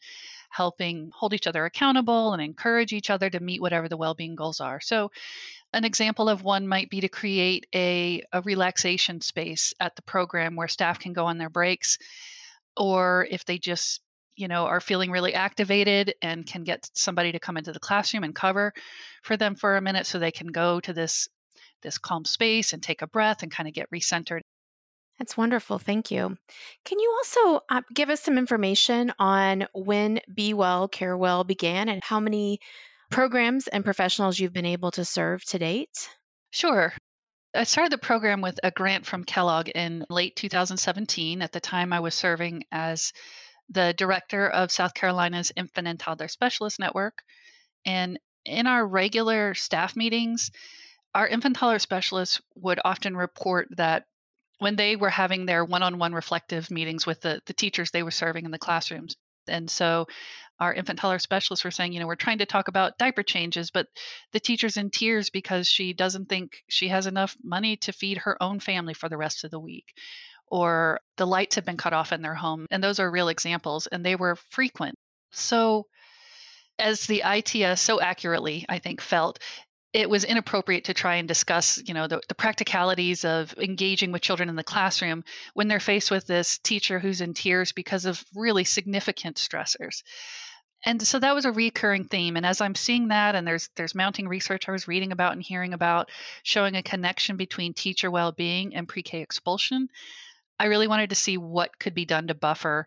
helping 0.50 1.10
hold 1.14 1.32
each 1.32 1.46
other 1.46 1.64
accountable 1.64 2.32
and 2.32 2.42
encourage 2.42 2.92
each 2.92 3.10
other 3.10 3.30
to 3.30 3.40
meet 3.40 3.60
whatever 3.60 3.88
the 3.88 3.96
well-being 3.96 4.34
goals 4.34 4.60
are. 4.60 4.80
So 4.80 5.10
an 5.72 5.84
example 5.84 6.28
of 6.28 6.42
one 6.42 6.66
might 6.66 6.90
be 6.90 7.00
to 7.00 7.08
create 7.08 7.66
a, 7.74 8.22
a 8.32 8.42
relaxation 8.42 9.20
space 9.20 9.72
at 9.80 9.96
the 9.96 10.02
program 10.02 10.56
where 10.56 10.68
staff 10.68 10.98
can 10.98 11.12
go 11.12 11.26
on 11.26 11.38
their 11.38 11.48
breaks 11.48 11.98
or 12.76 13.26
if 13.30 13.44
they 13.44 13.58
just 13.58 14.00
you 14.40 14.48
know 14.48 14.64
are 14.66 14.80
feeling 14.80 15.10
really 15.10 15.34
activated 15.34 16.14
and 16.22 16.46
can 16.46 16.64
get 16.64 16.90
somebody 16.94 17.32
to 17.32 17.38
come 17.38 17.56
into 17.56 17.72
the 17.72 17.80
classroom 17.80 18.24
and 18.24 18.34
cover 18.34 18.72
for 19.22 19.36
them 19.36 19.54
for 19.54 19.76
a 19.76 19.82
minute 19.82 20.06
so 20.06 20.18
they 20.18 20.32
can 20.32 20.48
go 20.48 20.80
to 20.80 20.92
this 20.92 21.28
this 21.82 21.98
calm 21.98 22.24
space 22.24 22.72
and 22.72 22.82
take 22.82 23.02
a 23.02 23.06
breath 23.06 23.42
and 23.42 23.52
kind 23.52 23.68
of 23.68 23.74
get 23.74 23.90
recentered 23.90 24.40
that's 25.20 25.36
wonderful. 25.36 25.78
Thank 25.78 26.10
you. 26.10 26.34
Can 26.86 26.98
you 26.98 27.14
also 27.18 27.60
uh, 27.68 27.82
give 27.94 28.08
us 28.08 28.22
some 28.22 28.38
information 28.38 29.12
on 29.18 29.66
when 29.74 30.20
Be 30.34 30.54
Well, 30.54 30.88
Care 30.88 31.14
Well 31.14 31.44
began 31.44 31.90
and 31.90 32.02
how 32.02 32.20
many 32.20 32.58
programs 33.10 33.68
and 33.68 33.84
professionals 33.84 34.38
you've 34.38 34.54
been 34.54 34.64
able 34.64 34.90
to 34.92 35.04
serve 35.04 35.44
to 35.44 35.58
date? 35.58 36.08
Sure. 36.52 36.94
I 37.54 37.64
started 37.64 37.92
the 37.92 37.98
program 37.98 38.40
with 38.40 38.58
a 38.62 38.70
grant 38.70 39.04
from 39.04 39.24
Kellogg 39.24 39.68
in 39.74 40.06
late 40.08 40.36
2017. 40.36 41.42
At 41.42 41.52
the 41.52 41.60
time, 41.60 41.92
I 41.92 42.00
was 42.00 42.14
serving 42.14 42.62
as 42.72 43.12
the 43.70 43.94
director 43.96 44.48
of 44.48 44.72
South 44.72 44.94
Carolina's 44.94 45.52
Infant 45.56 45.88
and 45.88 45.98
Toddler 45.98 46.28
Specialist 46.28 46.78
Network. 46.78 47.22
And 47.86 48.18
in 48.44 48.66
our 48.66 48.86
regular 48.86 49.54
staff 49.54 49.96
meetings, 49.96 50.50
our 51.14 51.26
infant 51.26 51.56
toddler 51.56 51.78
specialists 51.78 52.40
would 52.56 52.80
often 52.84 53.16
report 53.16 53.68
that 53.76 54.04
when 54.58 54.76
they 54.76 54.94
were 54.96 55.10
having 55.10 55.46
their 55.46 55.64
one-on-one 55.64 56.12
reflective 56.12 56.70
meetings 56.70 57.06
with 57.06 57.20
the, 57.22 57.40
the 57.46 57.54
teachers 57.54 57.90
they 57.90 58.02
were 58.02 58.10
serving 58.10 58.44
in 58.44 58.50
the 58.50 58.58
classrooms 58.58 59.16
and 59.48 59.70
so 59.70 60.06
our 60.60 60.74
infant 60.74 60.98
toddler 60.98 61.18
specialists 61.18 61.64
were 61.64 61.70
saying 61.70 61.92
you 61.92 62.00
know 62.00 62.06
we're 62.06 62.14
trying 62.14 62.38
to 62.38 62.46
talk 62.46 62.68
about 62.68 62.98
diaper 62.98 63.22
changes 63.22 63.70
but 63.70 63.86
the 64.32 64.40
teacher's 64.40 64.76
in 64.76 64.90
tears 64.90 65.30
because 65.30 65.66
she 65.66 65.92
doesn't 65.92 66.28
think 66.28 66.62
she 66.68 66.88
has 66.88 67.06
enough 67.06 67.36
money 67.42 67.76
to 67.76 67.92
feed 67.92 68.18
her 68.18 68.40
own 68.42 68.60
family 68.60 68.94
for 68.94 69.08
the 69.08 69.16
rest 69.16 69.44
of 69.44 69.50
the 69.50 69.60
week 69.60 69.94
or 70.50 71.00
the 71.16 71.26
lights 71.26 71.54
have 71.54 71.64
been 71.64 71.76
cut 71.76 71.92
off 71.92 72.12
in 72.12 72.22
their 72.22 72.34
home 72.34 72.66
and 72.70 72.82
those 72.82 72.98
are 72.98 73.10
real 73.10 73.28
examples 73.28 73.86
and 73.86 74.04
they 74.04 74.16
were 74.16 74.36
frequent. 74.50 74.96
So 75.30 75.86
as 76.80 77.06
the 77.06 77.22
its 77.24 77.80
so 77.80 78.00
accurately 78.00 78.64
i 78.68 78.78
think 78.78 79.00
felt 79.00 79.38
it 79.92 80.08
was 80.08 80.24
inappropriate 80.24 80.84
to 80.84 80.94
try 80.94 81.16
and 81.16 81.28
discuss 81.28 81.82
you 81.86 81.94
know 81.94 82.06
the, 82.06 82.20
the, 82.28 82.34
practicalities 82.34 83.24
of 83.24 83.54
engaging 83.58 84.12
with 84.12 84.22
children 84.22 84.48
in 84.48 84.56
the 84.56 84.64
classroom 84.64 85.22
when 85.54 85.68
they're 85.68 85.80
faced 85.80 86.10
with 86.10 86.26
this 86.26 86.58
teacher 86.58 86.98
who's 86.98 87.20
in 87.20 87.34
tears 87.34 87.72
because 87.72 88.04
of 88.04 88.24
really 88.34 88.64
significant 88.64 89.36
stressors. 89.36 90.02
And 90.86 91.02
so 91.02 91.18
that 91.18 91.34
was 91.34 91.44
a 91.44 91.52
recurring 91.52 92.04
theme 92.04 92.36
and 92.36 92.46
as 92.46 92.60
i'm 92.62 92.74
seeing 92.74 93.08
that 93.08 93.34
and 93.34 93.46
there's 93.46 93.68
there's 93.76 93.94
mounting 93.94 94.26
research 94.26 94.68
i 94.68 94.72
was 94.72 94.88
reading 94.88 95.12
about 95.12 95.32
and 95.32 95.42
hearing 95.42 95.74
about 95.74 96.10
showing 96.42 96.74
a 96.74 96.82
connection 96.82 97.36
between 97.36 97.74
teacher 97.74 98.10
well-being 98.10 98.74
and 98.74 98.88
pre-k 98.88 99.20
expulsion 99.20 99.88
i 100.60 100.66
really 100.66 100.86
wanted 100.86 101.10
to 101.10 101.16
see 101.16 101.36
what 101.36 101.76
could 101.80 101.94
be 101.94 102.04
done 102.04 102.28
to 102.28 102.34
buffer 102.34 102.86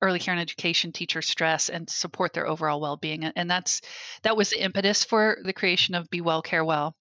early 0.00 0.18
care 0.18 0.32
and 0.32 0.40
education 0.40 0.92
teacher 0.92 1.22
stress 1.22 1.68
and 1.68 1.88
support 1.88 2.32
their 2.32 2.46
overall 2.46 2.80
well-being 2.80 3.24
and 3.24 3.50
that's 3.50 3.80
that 4.22 4.36
was 4.36 4.50
the 4.50 4.62
impetus 4.62 5.04
for 5.04 5.38
the 5.44 5.52
creation 5.52 5.94
of 5.94 6.08
be 6.10 6.20
well 6.20 6.42
care 6.42 6.64
well. 6.64 6.94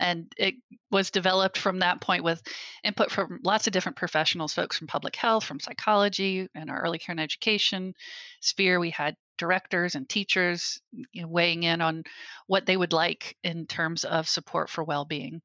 And 0.00 0.32
it 0.36 0.54
was 0.90 1.12
developed 1.12 1.56
from 1.56 1.78
that 1.78 2.00
point 2.00 2.24
with 2.24 2.42
input 2.82 3.10
from 3.10 3.38
lots 3.44 3.66
of 3.66 3.72
different 3.72 3.96
professionals 3.96 4.52
folks 4.52 4.76
from 4.76 4.88
public 4.88 5.14
health 5.14 5.44
from 5.44 5.60
psychology 5.60 6.48
and 6.54 6.70
our 6.70 6.82
early 6.82 6.98
care 6.98 7.12
and 7.12 7.20
education 7.20 7.94
sphere. 8.40 8.80
We 8.80 8.90
had 8.90 9.14
directors 9.38 9.94
and 9.94 10.08
teachers 10.08 10.80
you 11.12 11.22
know, 11.22 11.28
weighing 11.28 11.62
in 11.62 11.80
on 11.80 12.02
what 12.48 12.66
they 12.66 12.76
would 12.76 12.92
like 12.92 13.36
in 13.44 13.66
terms 13.66 14.04
of 14.04 14.28
support 14.28 14.70
for 14.70 14.82
well-being 14.82 15.40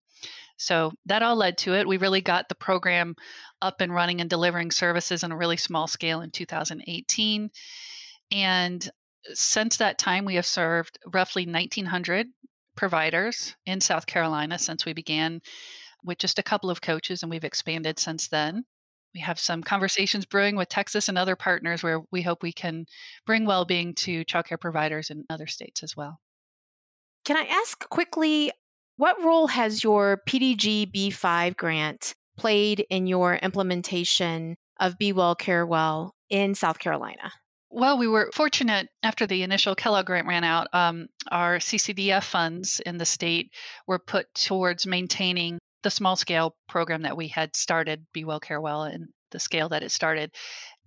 So 0.58 0.92
that 1.06 1.22
all 1.22 1.36
led 1.36 1.58
to 1.60 1.76
it. 1.76 1.88
We 1.88 1.98
really 1.98 2.22
got 2.22 2.50
the 2.50 2.56
program 2.56 3.16
up 3.62 3.80
and 3.80 3.94
running 3.94 4.22
and 4.22 4.30
delivering 4.30 4.72
services 4.72 5.24
on 5.24 5.32
a 5.32 5.38
really 5.38 5.58
small 5.58 5.88
scale 5.88 6.22
in 6.22 6.32
2018. 6.32 7.50
And 8.32 8.90
since 9.34 9.78
that 9.78 9.98
time, 9.98 10.26
we 10.26 10.36
have 10.36 10.46
served 10.46 10.98
roughly 11.14 11.46
1,900 11.46 12.28
providers 12.76 13.56
in 13.66 13.82
South 13.82 14.06
Carolina 14.06 14.58
since 14.58 14.86
we 14.86 14.94
began 14.94 15.42
with 16.04 16.18
just 16.18 16.40
a 16.40 16.44
couple 16.44 16.70
of 16.70 16.82
coaches, 16.82 17.24
and 17.24 17.30
we've 17.30 17.44
expanded 17.44 18.00
since 18.00 18.28
then. 18.28 18.64
We 19.14 19.22
have 19.22 19.40
some 19.40 19.64
conversations 19.64 20.26
brewing 20.26 20.56
with 20.56 20.70
Texas 20.70 21.10
and 21.10 21.18
other 21.18 21.36
partners 21.36 21.82
where 21.82 22.02
we 22.12 22.22
hope 22.22 22.44
we 22.44 22.54
can 22.54 22.86
bring 23.26 23.46
well 23.46 23.66
being 23.66 23.96
to 23.96 24.24
childcare 24.26 24.60
providers 24.60 25.10
in 25.10 25.26
other 25.30 25.48
states 25.48 25.82
as 25.84 25.98
well. 25.98 26.20
Can 27.26 27.36
I 27.36 27.46
ask 27.46 27.88
quickly 27.90 28.52
what 28.98 29.24
role 29.24 29.48
has 29.48 29.84
your 29.84 30.22
PDG 30.28 30.92
B5 30.92 31.56
grant 31.56 32.16
played 32.38 32.86
in 32.90 33.08
your 33.08 33.36
implementation 33.36 34.56
of 34.80 34.98
Be 34.98 35.14
Well, 35.14 35.36
Care 35.36 35.66
Well 35.66 36.14
in 36.30 36.56
South 36.56 36.80
Carolina? 36.80 37.32
Well, 37.70 37.98
we 37.98 38.08
were 38.08 38.32
fortunate 38.34 38.88
after 39.04 39.28
the 39.28 39.44
initial 39.44 39.76
Kellogg 39.76 40.08
grant 40.08 40.28
ran 40.28 40.44
out. 40.44 40.68
Um, 40.74 41.08
our 41.32 41.58
CCDF 41.58 42.24
funds 42.24 42.80
in 42.86 42.98
the 42.98 43.06
state 43.06 43.52
were 43.86 44.00
put 44.00 44.34
towards 44.34 44.88
maintaining 44.88 45.60
the 45.84 45.92
small 45.92 46.16
scale 46.16 46.56
program 46.68 47.04
that 47.04 47.18
we 47.18 47.28
had 47.28 47.56
started, 47.56 48.06
Be 48.14 48.24
Well, 48.26 48.40
Care 48.40 48.62
Well, 48.62 48.84
and 48.84 49.10
the 49.32 49.40
scale 49.40 49.70
that 49.70 49.84
it 49.84 49.92
started. 49.92 50.34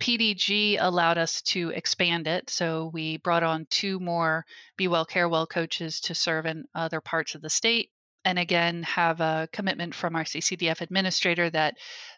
PDG 0.00 0.78
allowed 0.80 1.18
us 1.18 1.42
to 1.42 1.70
expand 1.70 2.26
it. 2.26 2.50
So 2.50 2.90
we 2.92 3.18
brought 3.18 3.42
on 3.42 3.66
two 3.70 4.00
more 4.00 4.44
Be 4.76 4.88
Well, 4.88 5.04
Care 5.04 5.28
Well 5.28 5.46
coaches 5.46 6.00
to 6.00 6.14
serve 6.14 6.46
in 6.46 6.64
other 6.74 7.00
parts 7.00 7.34
of 7.34 7.42
the 7.42 7.50
state. 7.50 7.90
And 8.24 8.38
again, 8.38 8.82
have 8.82 9.20
a 9.20 9.48
commitment 9.52 9.94
from 9.94 10.14
our 10.14 10.24
CCDF 10.24 10.80
administrator 10.80 11.48
that 11.50 11.74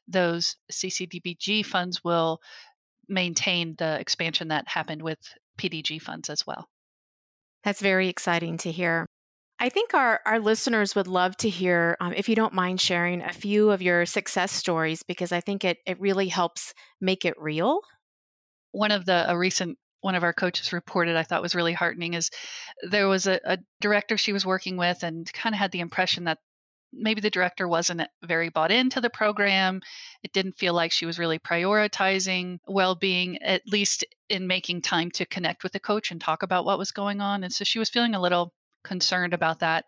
those 0.09 0.57
CCDBG 0.71 1.65
funds 1.65 2.03
will 2.03 2.41
maintain 3.09 3.75
the 3.79 4.01
expansion 4.01 4.49
that 4.49 4.67
happened 4.69 5.03
with 5.03 5.19
PDG 5.59 6.01
funds 6.01 6.29
as 6.29 6.47
well. 6.47 6.69
That's 7.63 7.81
very 7.81 8.09
exciting 8.09 8.57
to 8.59 8.73
hear. 8.73 9.07
I 9.61 9.69
think 9.69 9.95
our, 9.95 10.21
our 10.27 10.41
listeners 10.41 10.97
would 10.97 11.07
love 11.07 11.37
to 11.37 11.49
hear, 11.49 11.97
um, 12.01 12.13
if 12.15 12.29
you 12.29 12.35
don't 12.35 12.53
mind 12.53 12.81
sharing 12.81 13.23
a 13.23 13.33
few 13.33 13.71
of 13.71 13.81
your 13.81 14.07
success 14.07 14.51
stories, 14.51 15.05
because 15.05 15.31
I 15.31 15.41
think 15.41 15.65
it, 15.65 15.79
it 15.87 16.01
really 16.01 16.27
helps 16.29 16.75
make 17.01 17.25
it 17.25 17.35
real. 17.39 17.81
One 18.73 18.91
of 18.91 19.05
the 19.05 19.31
a 19.31 19.39
recent 19.39 19.79
one 20.03 20.15
of 20.15 20.23
our 20.23 20.33
coaches 20.33 20.73
reported 20.73 21.17
I 21.17 21.23
thought 21.23 21.43
was 21.43 21.55
really 21.55 21.73
heartening 21.73 22.15
is 22.15 22.31
there 22.83 23.09
was 23.09 23.27
a, 23.27 23.41
a 23.45 23.59
director 23.81 24.17
she 24.17 24.33
was 24.33 24.45
working 24.45 24.77
with 24.77 25.03
and 25.03 25.33
kind 25.33 25.55
of 25.55 25.59
had 25.59 25.73
the 25.73 25.81
impression 25.81 26.25
that 26.25 26.39
maybe 26.93 27.21
the 27.21 27.31
director 27.31 27.67
wasn't 27.67 28.03
very 28.23 28.51
bought 28.51 28.71
into 28.71 29.01
the 29.01 29.09
program. 29.09 29.81
It 30.23 30.33
didn't 30.33 30.59
feel 30.59 30.75
like 30.75 30.93
she 30.93 31.07
was 31.07 31.19
really 31.19 31.39
prioritizing 31.39 32.59
well 32.67 32.95
being, 32.95 33.41
at 33.43 33.63
least 33.67 34.05
in 34.29 34.47
making 34.47 34.83
time 34.83 35.11
to 35.13 35.25
connect 35.25 35.63
with 35.63 35.73
the 35.73 35.81
coach 35.81 36.11
and 36.11 36.21
talk 36.21 36.43
about 36.43 36.65
what 36.65 36.79
was 36.79 36.91
going 36.91 37.21
on. 37.21 37.45
And 37.45 37.53
so 37.53 37.65
she 37.65 37.79
was 37.79 37.89
feeling 37.89 38.15
a 38.15 38.21
little 38.21 38.53
concerned 38.85 39.33
about 39.33 39.61
that. 39.61 39.87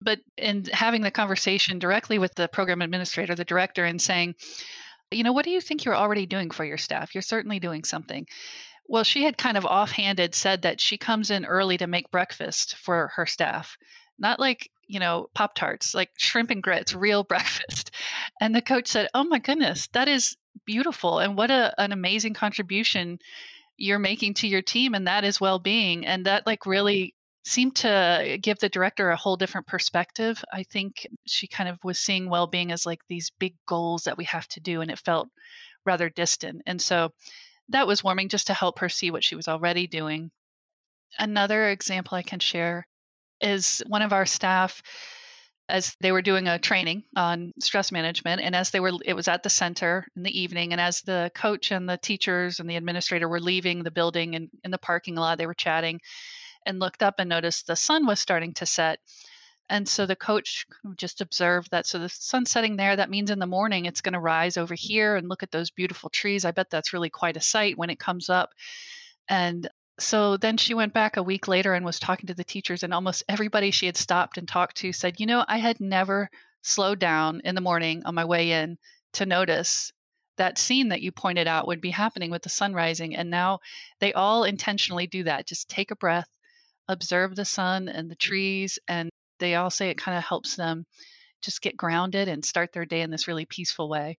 But 0.00 0.20
in 0.36 0.64
having 0.72 1.02
the 1.02 1.10
conversation 1.10 1.78
directly 1.78 2.18
with 2.18 2.34
the 2.34 2.48
program 2.48 2.82
administrator, 2.82 3.34
the 3.34 3.44
director, 3.44 3.84
and 3.84 4.00
saying, 4.00 4.36
you 5.10 5.24
know, 5.24 5.32
what 5.32 5.44
do 5.44 5.50
you 5.50 5.60
think 5.60 5.84
you're 5.84 5.96
already 5.96 6.26
doing 6.26 6.50
for 6.50 6.64
your 6.64 6.78
staff? 6.78 7.14
You're 7.14 7.22
certainly 7.22 7.58
doing 7.58 7.84
something. 7.84 8.26
Well, 8.88 9.04
she 9.04 9.24
had 9.24 9.38
kind 9.38 9.56
of 9.56 9.64
offhanded 9.64 10.34
said 10.34 10.62
that 10.62 10.80
she 10.80 10.96
comes 10.96 11.30
in 11.30 11.44
early 11.44 11.76
to 11.78 11.86
make 11.86 12.10
breakfast 12.10 12.76
for 12.76 13.12
her 13.16 13.26
staff, 13.26 13.76
not 14.18 14.38
like 14.38 14.70
you 14.88 15.00
know, 15.00 15.28
Pop 15.34 15.54
Tarts, 15.54 15.94
like 15.94 16.10
shrimp 16.16 16.50
and 16.50 16.62
grits, 16.62 16.94
real 16.94 17.24
breakfast. 17.28 17.90
And 18.40 18.54
the 18.54 18.62
coach 18.62 18.88
said, 18.88 19.08
Oh 19.14 19.24
my 19.24 19.38
goodness, 19.38 19.88
that 19.88 20.08
is 20.08 20.36
beautiful. 20.64 21.18
And 21.18 21.36
what 21.36 21.50
a, 21.50 21.74
an 21.80 21.92
amazing 21.92 22.34
contribution 22.34 23.18
you're 23.76 23.98
making 23.98 24.34
to 24.34 24.48
your 24.48 24.62
team. 24.62 24.94
And 24.94 25.06
that 25.06 25.24
is 25.24 25.40
well 25.40 25.58
being. 25.58 26.06
And 26.06 26.24
that, 26.26 26.46
like, 26.46 26.66
really 26.66 27.14
seemed 27.44 27.76
to 27.76 28.38
give 28.40 28.58
the 28.58 28.68
director 28.68 29.10
a 29.10 29.16
whole 29.16 29.36
different 29.36 29.66
perspective. 29.66 30.42
I 30.52 30.64
think 30.64 31.06
she 31.26 31.46
kind 31.46 31.68
of 31.68 31.78
was 31.84 31.98
seeing 31.98 32.28
well 32.28 32.46
being 32.46 32.72
as 32.72 32.86
like 32.86 33.00
these 33.08 33.30
big 33.38 33.54
goals 33.68 34.04
that 34.04 34.18
we 34.18 34.24
have 34.24 34.48
to 34.48 34.60
do. 34.60 34.80
And 34.80 34.90
it 34.90 34.98
felt 34.98 35.28
rather 35.84 36.10
distant. 36.10 36.62
And 36.66 36.82
so 36.82 37.12
that 37.68 37.86
was 37.86 38.04
warming 38.04 38.28
just 38.28 38.46
to 38.48 38.54
help 38.54 38.78
her 38.78 38.88
see 38.88 39.10
what 39.10 39.24
she 39.24 39.36
was 39.36 39.48
already 39.48 39.86
doing. 39.86 40.30
Another 41.18 41.68
example 41.68 42.16
I 42.16 42.22
can 42.22 42.40
share 42.40 42.86
is 43.40 43.82
one 43.86 44.02
of 44.02 44.12
our 44.12 44.26
staff 44.26 44.82
as 45.68 45.96
they 46.00 46.12
were 46.12 46.22
doing 46.22 46.46
a 46.46 46.58
training 46.58 47.02
on 47.16 47.52
stress 47.60 47.90
management 47.90 48.40
and 48.40 48.54
as 48.54 48.70
they 48.70 48.80
were 48.80 48.92
it 49.04 49.14
was 49.14 49.26
at 49.26 49.42
the 49.42 49.50
center 49.50 50.06
in 50.16 50.22
the 50.22 50.40
evening 50.40 50.72
and 50.72 50.80
as 50.80 51.00
the 51.02 51.30
coach 51.34 51.72
and 51.72 51.88
the 51.88 51.98
teachers 51.98 52.60
and 52.60 52.70
the 52.70 52.76
administrator 52.76 53.28
were 53.28 53.40
leaving 53.40 53.82
the 53.82 53.90
building 53.90 54.36
and 54.36 54.48
in 54.62 54.70
the 54.70 54.78
parking 54.78 55.16
lot 55.16 55.38
they 55.38 55.46
were 55.46 55.54
chatting 55.54 56.00
and 56.66 56.78
looked 56.78 57.02
up 57.02 57.16
and 57.18 57.28
noticed 57.28 57.66
the 57.66 57.76
sun 57.76 58.06
was 58.06 58.20
starting 58.20 58.52
to 58.54 58.64
set 58.64 59.00
and 59.68 59.88
so 59.88 60.06
the 60.06 60.16
coach 60.16 60.66
just 60.96 61.20
observed 61.20 61.70
that 61.70 61.86
so 61.86 61.98
the 61.98 62.08
sun's 62.08 62.50
setting 62.50 62.76
there 62.76 62.96
that 62.96 63.10
means 63.10 63.30
in 63.30 63.38
the 63.38 63.46
morning 63.46 63.84
it's 63.84 64.00
going 64.00 64.12
to 64.12 64.20
rise 64.20 64.56
over 64.56 64.74
here 64.74 65.16
and 65.16 65.28
look 65.28 65.42
at 65.42 65.50
those 65.50 65.70
beautiful 65.70 66.10
trees 66.10 66.44
i 66.44 66.50
bet 66.50 66.70
that's 66.70 66.92
really 66.92 67.10
quite 67.10 67.36
a 67.36 67.40
sight 67.40 67.78
when 67.78 67.90
it 67.90 67.98
comes 67.98 68.28
up 68.28 68.50
and 69.28 69.68
so 69.98 70.36
then 70.36 70.56
she 70.56 70.74
went 70.74 70.92
back 70.92 71.16
a 71.16 71.22
week 71.22 71.48
later 71.48 71.74
and 71.74 71.84
was 71.84 71.98
talking 71.98 72.26
to 72.26 72.34
the 72.34 72.44
teachers, 72.44 72.82
and 72.82 72.92
almost 72.92 73.24
everybody 73.28 73.70
she 73.70 73.86
had 73.86 73.96
stopped 73.96 74.36
and 74.36 74.46
talked 74.46 74.76
to 74.78 74.92
said, 74.92 75.18
You 75.18 75.26
know, 75.26 75.44
I 75.48 75.58
had 75.58 75.80
never 75.80 76.30
slowed 76.62 76.98
down 76.98 77.40
in 77.44 77.54
the 77.54 77.60
morning 77.60 78.02
on 78.04 78.14
my 78.14 78.24
way 78.24 78.52
in 78.52 78.76
to 79.12 79.26
notice 79.26 79.92
that 80.36 80.58
scene 80.58 80.88
that 80.90 81.00
you 81.00 81.12
pointed 81.12 81.46
out 81.46 81.66
would 81.66 81.80
be 81.80 81.90
happening 81.90 82.30
with 82.30 82.42
the 82.42 82.50
sun 82.50 82.74
rising. 82.74 83.16
And 83.16 83.30
now 83.30 83.60
they 84.00 84.12
all 84.12 84.44
intentionally 84.44 85.06
do 85.06 85.24
that. 85.24 85.46
Just 85.46 85.70
take 85.70 85.90
a 85.90 85.96
breath, 85.96 86.28
observe 86.88 87.34
the 87.34 87.46
sun 87.46 87.88
and 87.88 88.10
the 88.10 88.16
trees. 88.16 88.78
And 88.86 89.08
they 89.38 89.54
all 89.54 89.70
say 89.70 89.90
it 89.90 89.98
kind 89.98 90.16
of 90.16 90.24
helps 90.24 90.56
them 90.56 90.84
just 91.42 91.62
get 91.62 91.76
grounded 91.76 92.28
and 92.28 92.44
start 92.44 92.72
their 92.72 92.86
day 92.86 93.02
in 93.02 93.10
this 93.10 93.28
really 93.28 93.46
peaceful 93.46 93.88
way 93.88 94.16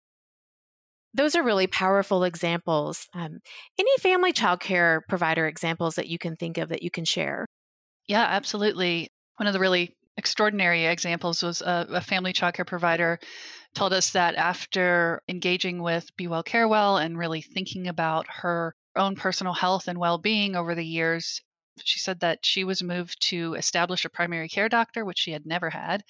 those 1.17 1.36
are 1.36 1.43
really 1.43 1.67
powerful 1.67 2.23
examples. 2.23 3.08
Um, 3.13 3.39
any 3.80 3.97
family 3.99 4.32
childcare 4.32 5.01
provider 5.10 5.47
examples 5.47 5.95
that 5.95 6.08
you 6.08 6.19
can 6.19 6.36
think 6.36 6.58
of 6.58 6.69
that 6.69 6.84
you 6.84 6.91
can 6.91 7.06
share? 7.06 7.45
Yeah, 8.08 8.23
absolutely. 8.23 9.10
One 9.38 9.47
of 9.47 9.53
the 9.53 9.60
really 9.60 9.95
extraordinary 10.15 10.86
examples 10.86 11.43
was 11.43 11.62
a, 11.62 11.88
a 11.89 12.01
family 12.01 12.34
childcare 12.34 12.67
provider 12.67 13.19
told 13.75 13.93
us 13.93 14.12
that 14.12 14.36
after 14.36 15.21
engaging 15.27 15.82
with 15.82 16.15
Be 16.17 16.27
Well 16.27 16.43
Care 16.43 16.67
Well 16.67 16.97
and 16.97 17.17
really 17.17 17.41
thinking 17.41 17.88
about 17.88 18.25
her 18.30 18.73
own 18.95 19.15
personal 19.15 19.53
health 19.53 19.88
and 19.88 19.99
well 19.99 20.17
being 20.17 20.56
over 20.56 20.75
the 20.75 20.86
years, 20.86 21.41
she 21.84 22.00
said 22.00 22.20
that 22.22 22.46
she 22.46 22.63
was 22.63 22.84
moved 22.84 23.22
to 23.30 23.54
establish 23.56 24.06
a 24.06 24.10
primary 24.10 24.50
care 24.50 24.70
doctor, 24.70 25.06
which 25.06 25.20
she 25.20 25.32
had 25.32 25.46
never 25.46 25.70
had, 25.70 26.04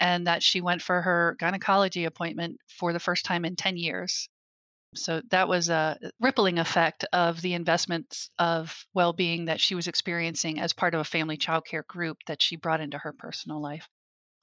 and 0.00 0.26
that 0.26 0.42
she 0.42 0.60
went 0.60 0.82
for 0.82 1.02
her 1.02 1.36
gynecology 1.38 2.04
appointment 2.04 2.58
for 2.68 2.92
the 2.92 3.00
first 3.00 3.24
time 3.24 3.44
in 3.44 3.56
10 3.56 3.76
years. 3.76 4.28
So 4.94 5.22
that 5.30 5.48
was 5.48 5.68
a 5.68 5.98
rippling 6.20 6.58
effect 6.58 7.04
of 7.12 7.42
the 7.42 7.54
investments 7.54 8.30
of 8.38 8.86
well 8.94 9.12
being 9.12 9.44
that 9.46 9.60
she 9.60 9.74
was 9.74 9.86
experiencing 9.86 10.60
as 10.60 10.72
part 10.72 10.94
of 10.94 11.00
a 11.00 11.04
family 11.04 11.36
childcare 11.36 11.86
group 11.86 12.18
that 12.26 12.40
she 12.42 12.56
brought 12.56 12.80
into 12.80 12.98
her 12.98 13.12
personal 13.12 13.60
life. 13.60 13.88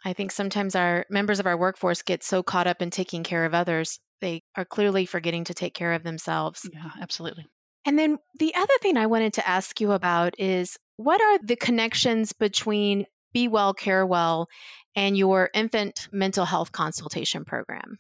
I 0.04 0.14
think 0.14 0.32
sometimes 0.32 0.76
our 0.76 1.06
members 1.10 1.40
of 1.40 1.48
our 1.48 1.58
workforce 1.58 2.02
get 2.04 2.24
so 2.24 2.44
caught 2.44 2.68
up 2.68 2.82
in 2.82 2.92
taking 2.92 3.24
care 3.24 3.44
of 3.46 3.56
others, 3.56 4.00
they 4.22 4.44
are 4.56 4.66
clearly 4.66 5.06
forgetting 5.06 5.44
to 5.46 5.54
take 5.54 5.74
care 5.74 5.94
of 5.94 6.04
themselves. 6.04 6.70
Yeah, 6.72 6.92
absolutely. 7.02 7.48
And 7.86 8.00
then 8.00 8.18
the 8.40 8.54
other 8.56 8.74
thing 8.82 8.98
I 8.98 9.06
wanted 9.06 9.34
to 9.34 9.48
ask 9.48 9.80
you 9.80 9.92
about 9.92 10.40
is 10.40 10.78
what 10.98 11.22
are 11.22 11.40
the 11.40 11.56
connections 11.56 12.34
between 12.34 13.06
Be 13.34 13.48
Well, 13.48 13.74
Care 13.74 14.06
Well 14.06 14.48
and 14.96 15.18
your 15.18 15.50
infant 15.54 16.08
mental 16.12 16.46
health 16.46 16.72
consultation 16.72 17.46
program? 17.46 17.98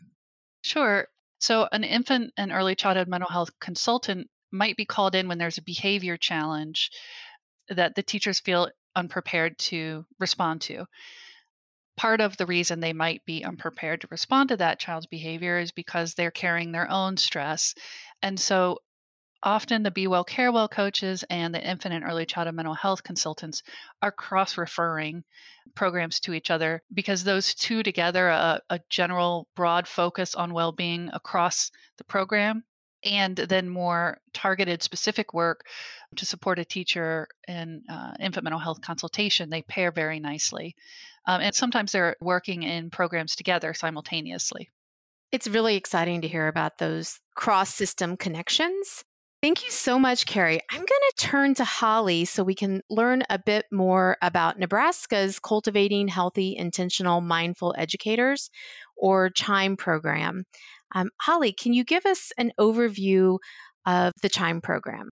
Sure. 0.63 1.07
So, 1.39 1.67
an 1.71 1.83
infant 1.83 2.33
and 2.37 2.51
early 2.51 2.75
childhood 2.75 3.07
mental 3.07 3.29
health 3.29 3.51
consultant 3.59 4.27
might 4.51 4.77
be 4.77 4.85
called 4.85 5.13
in 5.13 5.27
when 5.27 5.37
there's 5.37 5.57
a 5.57 5.63
behavior 5.63 6.17
challenge 6.17 6.89
that 7.69 7.95
the 7.95 8.03
teachers 8.03 8.39
feel 8.39 8.69
unprepared 8.95 9.57
to 9.57 10.05
respond 10.19 10.61
to. 10.61 10.85
Part 11.97 12.21
of 12.21 12.37
the 12.37 12.45
reason 12.45 12.79
they 12.79 12.93
might 12.93 13.23
be 13.25 13.43
unprepared 13.43 14.01
to 14.01 14.07
respond 14.09 14.49
to 14.49 14.57
that 14.57 14.79
child's 14.79 15.07
behavior 15.07 15.59
is 15.59 15.71
because 15.71 16.13
they're 16.13 16.31
carrying 16.31 16.71
their 16.71 16.89
own 16.89 17.17
stress. 17.17 17.75
And 18.21 18.39
so, 18.39 18.79
often 19.45 19.83
the 19.83 19.91
Be 19.91 20.07
Well 20.07 20.23
Care 20.23 20.51
Well 20.51 20.67
coaches 20.67 21.23
and 21.29 21.53
the 21.53 21.65
infant 21.65 21.93
and 21.93 22.03
early 22.03 22.25
childhood 22.25 22.55
mental 22.55 22.73
health 22.73 23.03
consultants 23.03 23.63
are 24.01 24.11
cross 24.11 24.57
referring 24.57 25.23
programs 25.75 26.19
to 26.21 26.33
each 26.33 26.51
other 26.51 26.81
because 26.93 27.23
those 27.23 27.53
two 27.53 27.83
together, 27.83 28.27
a, 28.27 28.59
a 28.69 28.79
general 28.89 29.47
broad 29.55 29.87
focus 29.87 30.35
on 30.35 30.53
well 30.53 30.71
being 30.71 31.09
across 31.13 31.71
the 31.97 32.03
program, 32.03 32.63
and 33.03 33.35
then 33.35 33.69
more 33.69 34.17
targeted 34.33 34.81
specific 34.81 35.33
work 35.33 35.65
to 36.15 36.25
support 36.25 36.59
a 36.59 36.65
teacher 36.65 37.27
in 37.47 37.83
uh, 37.89 38.13
infant 38.19 38.43
mental 38.43 38.59
health 38.59 38.81
consultation, 38.81 39.49
they 39.49 39.61
pair 39.61 39.91
very 39.91 40.19
nicely. 40.19 40.75
Um, 41.27 41.41
and 41.41 41.53
sometimes 41.53 41.91
they're 41.91 42.15
working 42.19 42.63
in 42.63 42.89
programs 42.89 43.35
together 43.35 43.73
simultaneously. 43.73 44.69
It's 45.31 45.47
really 45.47 45.75
exciting 45.75 46.21
to 46.21 46.27
hear 46.27 46.47
about 46.47 46.77
those 46.77 47.19
cross 47.35 47.73
system 47.73 48.17
connections. 48.17 49.03
Thank 49.45 49.63
you 49.63 49.69
so 49.69 49.99
much, 49.99 50.25
Carrie. 50.25 50.59
I'm 50.71 50.79
going 50.79 50.87
to 50.87 51.13
turn 51.17 51.53
to 51.53 51.63
Holly 51.63 52.25
so 52.25 52.43
we 52.43 52.55
can 52.55 52.81
learn 52.89 53.21
a 53.29 53.37
bit 53.37 53.67
more 53.71 54.17
about 54.23 54.57
Nebraska's 54.57 55.37
Cultivating 55.37 56.07
Healthy, 56.07 56.55
Intentional, 56.57 57.21
Mindful 57.21 57.75
Educators, 57.77 58.49
or 58.97 59.29
CHIME 59.29 59.77
program. 59.77 60.45
Um, 60.95 61.11
Holly, 61.21 61.53
can 61.53 61.73
you 61.73 61.83
give 61.83 62.07
us 62.07 62.31
an 62.39 62.53
overview 62.59 63.37
of 63.85 64.13
the 64.23 64.29
CHIME 64.29 64.61
program? 64.61 65.11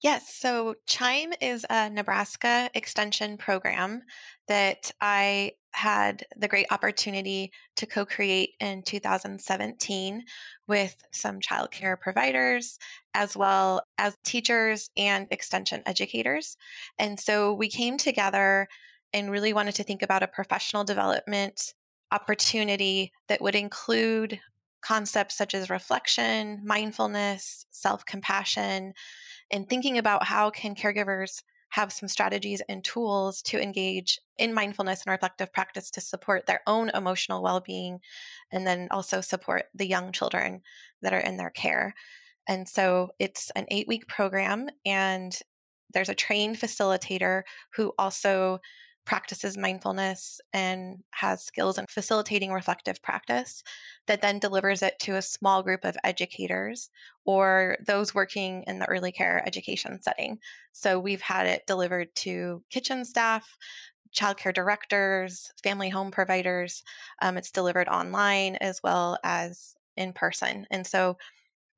Yes, 0.00 0.32
so 0.32 0.76
CHIME 0.86 1.32
is 1.40 1.66
a 1.68 1.90
Nebraska 1.90 2.70
extension 2.74 3.36
program 3.36 4.02
that 4.46 4.92
I 5.00 5.52
had 5.72 6.24
the 6.36 6.46
great 6.46 6.68
opportunity 6.70 7.52
to 7.76 7.86
co 7.86 8.06
create 8.06 8.50
in 8.60 8.82
2017 8.84 10.22
with 10.68 10.96
some 11.12 11.40
childcare 11.40 11.98
providers, 12.00 12.78
as 13.14 13.36
well 13.36 13.82
as 13.98 14.16
teachers 14.24 14.88
and 14.96 15.26
extension 15.32 15.82
educators. 15.84 16.56
And 17.00 17.18
so 17.18 17.52
we 17.52 17.68
came 17.68 17.98
together 17.98 18.68
and 19.12 19.32
really 19.32 19.52
wanted 19.52 19.74
to 19.76 19.82
think 19.82 20.02
about 20.02 20.22
a 20.22 20.28
professional 20.28 20.84
development 20.84 21.74
opportunity 22.12 23.12
that 23.26 23.40
would 23.40 23.56
include 23.56 24.40
concepts 24.80 25.36
such 25.36 25.54
as 25.54 25.70
reflection, 25.70 26.62
mindfulness, 26.64 27.66
self 27.72 28.04
compassion 28.04 28.94
and 29.50 29.68
thinking 29.68 29.98
about 29.98 30.24
how 30.24 30.50
can 30.50 30.74
caregivers 30.74 31.42
have 31.70 31.92
some 31.92 32.08
strategies 32.08 32.62
and 32.68 32.82
tools 32.82 33.42
to 33.42 33.60
engage 33.62 34.18
in 34.38 34.54
mindfulness 34.54 35.02
and 35.04 35.10
reflective 35.12 35.52
practice 35.52 35.90
to 35.90 36.00
support 36.00 36.46
their 36.46 36.60
own 36.66 36.90
emotional 36.94 37.42
well-being 37.42 38.00
and 38.50 38.66
then 38.66 38.88
also 38.90 39.20
support 39.20 39.64
the 39.74 39.86
young 39.86 40.12
children 40.12 40.62
that 41.02 41.12
are 41.12 41.20
in 41.20 41.36
their 41.36 41.50
care. 41.50 41.94
And 42.46 42.66
so 42.66 43.10
it's 43.18 43.50
an 43.50 43.66
eight 43.70 43.86
week 43.86 44.08
program 44.08 44.68
and 44.86 45.38
there's 45.92 46.08
a 46.08 46.14
trained 46.14 46.56
facilitator 46.56 47.42
who 47.74 47.92
also 47.98 48.60
practices 49.08 49.56
mindfulness 49.56 50.38
and 50.52 51.02
has 51.12 51.42
skills 51.42 51.78
in 51.78 51.86
facilitating 51.88 52.52
reflective 52.52 53.00
practice 53.00 53.62
that 54.06 54.20
then 54.20 54.38
delivers 54.38 54.82
it 54.82 54.98
to 54.98 55.16
a 55.16 55.22
small 55.22 55.62
group 55.62 55.82
of 55.86 55.96
educators 56.04 56.90
or 57.24 57.78
those 57.86 58.14
working 58.14 58.64
in 58.66 58.78
the 58.78 58.84
early 58.84 59.10
care 59.10 59.42
education 59.46 59.98
setting. 60.02 60.38
So 60.72 61.00
we've 61.00 61.22
had 61.22 61.46
it 61.46 61.66
delivered 61.66 62.14
to 62.16 62.62
kitchen 62.68 63.02
staff, 63.06 63.56
childcare 64.14 64.52
directors, 64.52 65.52
family 65.62 65.88
home 65.88 66.10
providers. 66.10 66.82
Um, 67.22 67.38
it's 67.38 67.50
delivered 67.50 67.88
online 67.88 68.56
as 68.56 68.82
well 68.84 69.16
as 69.24 69.74
in 69.96 70.12
person. 70.12 70.66
And 70.70 70.86
so 70.86 71.16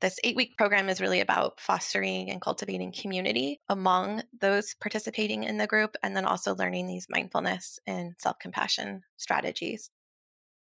this 0.01 0.19
eight 0.25 0.37
week 0.37 0.57
program 0.57 0.89
is 0.89 1.01
really 1.01 1.21
about 1.21 1.61
fostering 1.61 2.31
and 2.31 2.41
cultivating 2.41 2.93
community 2.93 3.61
among 3.69 4.23
those 4.41 4.75
participating 4.81 5.45
in 5.45 5.59
the 5.59 5.67
group, 5.67 5.97
and 6.03 6.17
then 6.17 6.25
also 6.25 6.55
learning 6.55 6.87
these 6.87 7.07
mindfulness 7.11 7.79
and 7.87 8.15
self 8.19 8.39
compassion 8.39 9.03
strategies. 9.17 9.91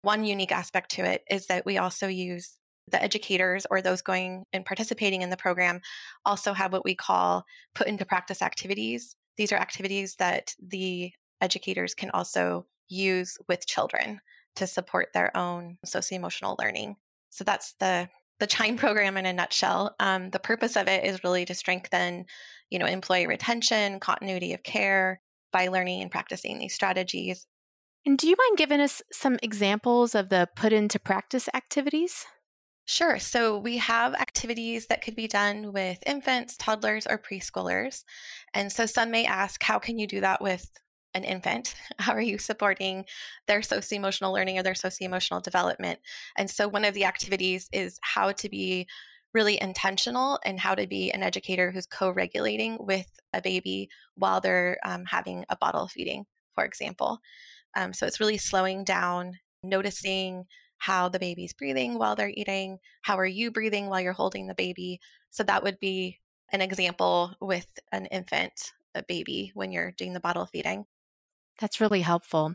One 0.02 0.24
unique 0.24 0.52
aspect 0.52 0.90
to 0.92 1.04
it 1.04 1.22
is 1.30 1.46
that 1.46 1.66
we 1.66 1.78
also 1.78 2.08
use 2.08 2.56
the 2.90 3.02
educators 3.02 3.66
or 3.70 3.80
those 3.80 4.02
going 4.02 4.44
and 4.52 4.64
participating 4.64 5.22
in 5.22 5.30
the 5.30 5.36
program 5.36 5.80
also 6.24 6.52
have 6.52 6.72
what 6.72 6.84
we 6.84 6.94
call 6.94 7.44
put 7.74 7.86
into 7.86 8.04
practice 8.04 8.42
activities. 8.42 9.14
These 9.36 9.52
are 9.52 9.56
activities 9.56 10.16
that 10.16 10.54
the 10.60 11.12
educators 11.40 11.94
can 11.94 12.10
also 12.10 12.66
use 12.88 13.38
with 13.48 13.66
children 13.66 14.20
to 14.56 14.66
support 14.66 15.08
their 15.14 15.34
own 15.36 15.78
socio 15.84 16.16
emotional 16.16 16.56
learning. 16.58 16.96
So 17.30 17.44
that's 17.44 17.74
the 17.78 18.08
the 18.40 18.46
Chime 18.46 18.76
program 18.76 19.16
in 19.16 19.26
a 19.26 19.32
nutshell. 19.32 19.94
Um, 20.00 20.30
the 20.30 20.38
purpose 20.38 20.76
of 20.76 20.88
it 20.88 21.04
is 21.04 21.22
really 21.22 21.44
to 21.44 21.54
strengthen, 21.54 22.24
you 22.70 22.78
know, 22.78 22.86
employee 22.86 23.26
retention, 23.26 24.00
continuity 24.00 24.52
of 24.54 24.62
care 24.62 25.20
by 25.52 25.68
learning 25.68 26.02
and 26.02 26.10
practicing 26.10 26.58
these 26.58 26.74
strategies. 26.74 27.46
And 28.06 28.16
do 28.18 28.26
you 28.28 28.36
mind 28.36 28.58
giving 28.58 28.80
us 28.80 29.02
some 29.12 29.38
examples 29.42 30.14
of 30.14 30.30
the 30.30 30.48
put 30.56 30.72
into 30.72 30.98
practice 30.98 31.48
activities? 31.54 32.24
Sure. 32.86 33.18
So 33.18 33.58
we 33.58 33.76
have 33.76 34.14
activities 34.14 34.86
that 34.86 35.02
could 35.02 35.14
be 35.14 35.28
done 35.28 35.72
with 35.72 35.98
infants, 36.06 36.56
toddlers, 36.56 37.06
or 37.06 37.18
preschoolers. 37.18 38.02
And 38.54 38.72
so 38.72 38.86
some 38.86 39.10
may 39.10 39.26
ask, 39.26 39.62
how 39.62 39.78
can 39.78 39.98
you 39.98 40.06
do 40.06 40.20
that 40.22 40.42
with 40.42 40.68
an 41.14 41.24
infant? 41.24 41.74
How 41.98 42.12
are 42.12 42.20
you 42.20 42.38
supporting 42.38 43.04
their 43.46 43.62
socio 43.62 43.96
emotional 43.96 44.32
learning 44.32 44.58
or 44.58 44.62
their 44.62 44.74
socio 44.74 45.06
emotional 45.06 45.40
development? 45.40 45.98
And 46.36 46.50
so, 46.50 46.68
one 46.68 46.84
of 46.84 46.94
the 46.94 47.04
activities 47.04 47.68
is 47.72 47.98
how 48.02 48.32
to 48.32 48.48
be 48.48 48.86
really 49.32 49.60
intentional 49.60 50.40
and 50.44 50.58
how 50.58 50.74
to 50.74 50.86
be 50.86 51.12
an 51.12 51.22
educator 51.22 51.70
who's 51.70 51.86
co 51.86 52.10
regulating 52.10 52.78
with 52.80 53.06
a 53.32 53.42
baby 53.42 53.88
while 54.16 54.40
they're 54.40 54.78
um, 54.84 55.04
having 55.06 55.44
a 55.48 55.56
bottle 55.56 55.88
feeding, 55.88 56.24
for 56.54 56.64
example. 56.64 57.18
Um, 57.76 57.92
so, 57.92 58.06
it's 58.06 58.20
really 58.20 58.38
slowing 58.38 58.84
down, 58.84 59.34
noticing 59.62 60.44
how 60.78 61.08
the 61.08 61.18
baby's 61.18 61.52
breathing 61.52 61.98
while 61.98 62.16
they're 62.16 62.32
eating. 62.34 62.78
How 63.02 63.18
are 63.18 63.26
you 63.26 63.50
breathing 63.50 63.88
while 63.88 64.00
you're 64.00 64.12
holding 64.12 64.46
the 64.46 64.54
baby? 64.54 65.00
So, 65.30 65.42
that 65.44 65.62
would 65.62 65.78
be 65.80 66.18
an 66.52 66.60
example 66.60 67.32
with 67.40 67.66
an 67.92 68.06
infant, 68.06 68.72
a 68.94 69.02
baby, 69.04 69.52
when 69.54 69.70
you're 69.72 69.92
doing 69.92 70.12
the 70.12 70.20
bottle 70.20 70.46
feeding. 70.46 70.84
That's 71.60 71.80
really 71.80 72.00
helpful. 72.00 72.54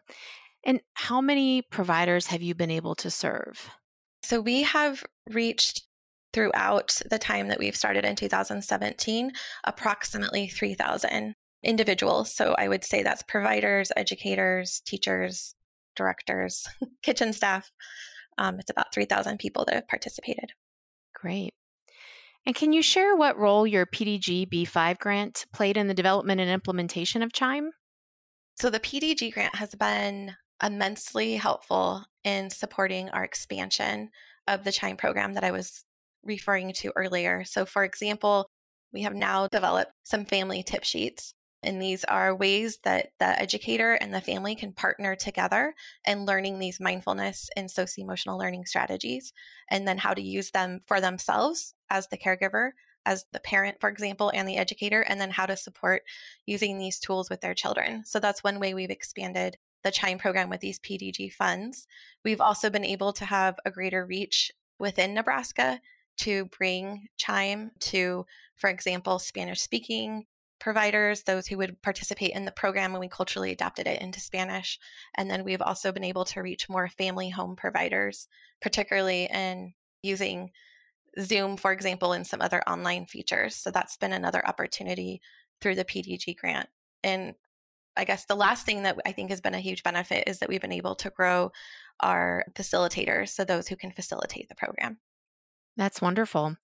And 0.66 0.82
how 0.96 1.22
many 1.22 1.62
providers 1.62 2.28
have 2.28 2.42
you 2.42 2.56
been 2.56 2.72
able 2.72 2.96
to 2.96 3.12
serve? 3.12 3.70
So 4.24 4.42
we 4.42 4.64
have 4.64 5.04
reached 5.30 5.84
throughout 6.34 7.00
the 7.10 7.20
time 7.20 7.48
that 7.48 7.60
we've 7.60 7.76
started 7.76 8.04
in 8.04 8.16
2017 8.16 9.32
approximately 9.64 10.48
3,000 10.48 11.36
individuals. 11.64 12.36
So 12.36 12.56
I 12.58 12.68
would 12.68 12.84
say 12.84 13.04
that's 13.04 13.24
providers, 13.24 13.92
educators, 13.96 14.82
teachers, 14.86 15.56
directors, 15.96 16.68
kitchen 17.04 17.32
staff. 17.32 17.72
Um, 18.38 18.60
it's 18.60 18.72
about 18.72 18.94
3,000 18.94 19.38
people 19.38 19.64
that 19.66 19.76
have 19.76 19.88
participated. 19.88 20.52
Great. 21.14 21.54
And 22.46 22.54
can 22.56 22.74
you 22.74 22.82
share 22.82 23.16
what 23.16 23.38
role 23.38 23.66
your 23.66 23.86
PDG 23.86 24.50
B5 24.50 25.00
grant 25.00 25.46
played 25.54 25.78
in 25.78 25.88
the 25.88 25.94
development 25.94 26.42
and 26.42 26.50
implementation 26.50 27.24
of 27.24 27.34
Chime? 27.34 27.72
So 28.56 28.70
the 28.70 28.80
PDG 28.80 29.34
grant 29.34 29.56
has 29.56 29.76
been 29.76 30.34
immensely 30.64 31.36
helpful 31.36 32.06
in 32.24 32.50
supporting 32.50 33.10
our 33.10 33.24
expansion 33.24 34.10
of 34.48 34.64
the 34.64 34.72
Chime 34.72 34.96
program 34.96 35.34
that 35.34 35.44
I 35.44 35.52
was 35.52 35.84
referring 36.24 36.72
to 36.74 36.94
earlier. 36.96 37.44
So, 37.44 37.66
for 37.66 37.84
example, 37.84 38.48
we 38.94 39.02
have 39.02 39.14
now 39.14 39.48
developed 39.48 39.92
some 40.04 40.24
family 40.24 40.64
tip 40.64 40.86
sheets. 40.86 41.34
And 41.64 41.82
these 41.82 42.06
are 42.06 42.36
ways 42.36 42.80
that 42.84 43.10
the 43.20 43.40
educator 43.42 43.94
and 43.94 44.14
the 44.14 44.22
family 44.22 44.56
can 44.56 44.72
partner 44.72 45.16
together 45.16 45.74
in 46.08 46.26
learning 46.26 46.60
these 46.60 46.80
mindfulness 46.80 47.50
and 47.58 47.70
socio 47.70 48.06
emotional 48.06 48.38
learning 48.38 48.66
strategies, 48.68 49.34
and 49.70 49.88
then 49.88 49.98
how 49.98 50.14
to 50.14 50.22
use 50.22 50.52
them 50.52 50.82
for 50.88 51.02
themselves 51.02 51.74
as 51.90 52.08
the 52.08 52.18
caregiver 52.18 52.70
as 53.06 53.26
the 53.32 53.40
parent, 53.40 53.78
for 53.80 53.90
example, 53.90 54.32
and 54.34 54.48
the 54.48 54.58
educator, 54.58 55.02
and 55.02 55.20
then 55.20 55.32
how 55.32 55.46
to 55.46 55.58
support 55.58 56.04
using 56.46 56.78
these 56.78 57.00
tools 57.00 57.30
with 57.30 57.42
their 57.42 57.54
children. 57.54 58.04
So 58.06 58.20
that's 58.20 58.44
one 58.44 58.60
way 58.60 58.74
we've 58.74 58.90
expanded 58.90 59.58
the 59.84 59.92
Chime 59.92 60.18
program 60.18 60.50
with 60.50 60.62
these 60.62 60.80
PDG 60.80 61.32
funds. 61.32 61.88
We've 62.24 62.42
also 62.42 62.70
been 62.70 62.86
able 62.86 63.14
to 63.14 63.26
have 63.26 63.56
a 63.66 63.72
greater 63.72 64.06
reach 64.06 64.52
within 64.80 65.14
Nebraska 65.14 65.80
to 66.18 66.46
bring 66.46 67.08
Chime 67.18 67.72
to, 67.80 68.26
for 68.56 68.70
example, 68.70 69.20
Spanish 69.20 69.62
speaking 69.62 70.26
providers, 70.60 71.24
those 71.24 71.48
who 71.48 71.58
would 71.58 71.82
participate 71.82 72.32
in 72.32 72.46
the 72.46 72.52
program 72.52 72.92
when 72.92 73.02
we 73.02 73.08
culturally 73.08 73.52
adapted 73.52 73.86
it 73.88 74.02
into 74.02 74.20
Spanish. 74.20 74.80
And 75.16 75.30
then 75.30 75.44
we've 75.44 75.62
also 75.62 75.92
been 75.92 76.04
able 76.04 76.26
to 76.26 76.42
reach 76.42 76.70
more 76.70 76.88
family 76.88 77.30
home 77.30 77.56
providers, 77.56 78.28
particularly 78.62 79.26
in 79.26 79.74
using 80.02 80.52
Zoom, 81.20 81.58
for 81.58 81.72
example, 81.72 82.14
and 82.14 82.26
some 82.26 82.42
other 82.42 82.62
online 82.68 83.06
features. 83.06 83.56
So 83.56 83.72
that's 83.72 83.98
been 83.98 84.14
another 84.14 84.46
opportunity 84.46 85.22
through 85.62 85.76
the 85.76 85.86
PDG 85.86 86.36
grant. 86.38 86.68
And 87.04 87.36
I 87.98 88.04
guess 88.04 88.26
the 88.26 88.36
last 88.36 88.66
thing 88.66 88.84
that 88.84 88.98
I 89.06 89.12
think 89.12 89.30
has 89.30 89.42
been 89.42 89.54
a 89.54 89.60
huge 89.60 89.84
benefit 89.84 90.26
is 90.28 90.40
that 90.40 90.50
we've 90.50 90.62
been 90.62 90.72
able 90.72 90.96
to 90.96 91.10
grow 91.10 91.52
our 92.02 92.44
facilitators, 92.54 93.30
so 93.30 93.46
those 93.46 93.68
who 93.68 93.78
can 93.78 93.92
facilitate 93.92 94.50
the 94.50 94.56
program. 94.56 94.98
That's 95.78 96.02
wonderful. 96.02 96.58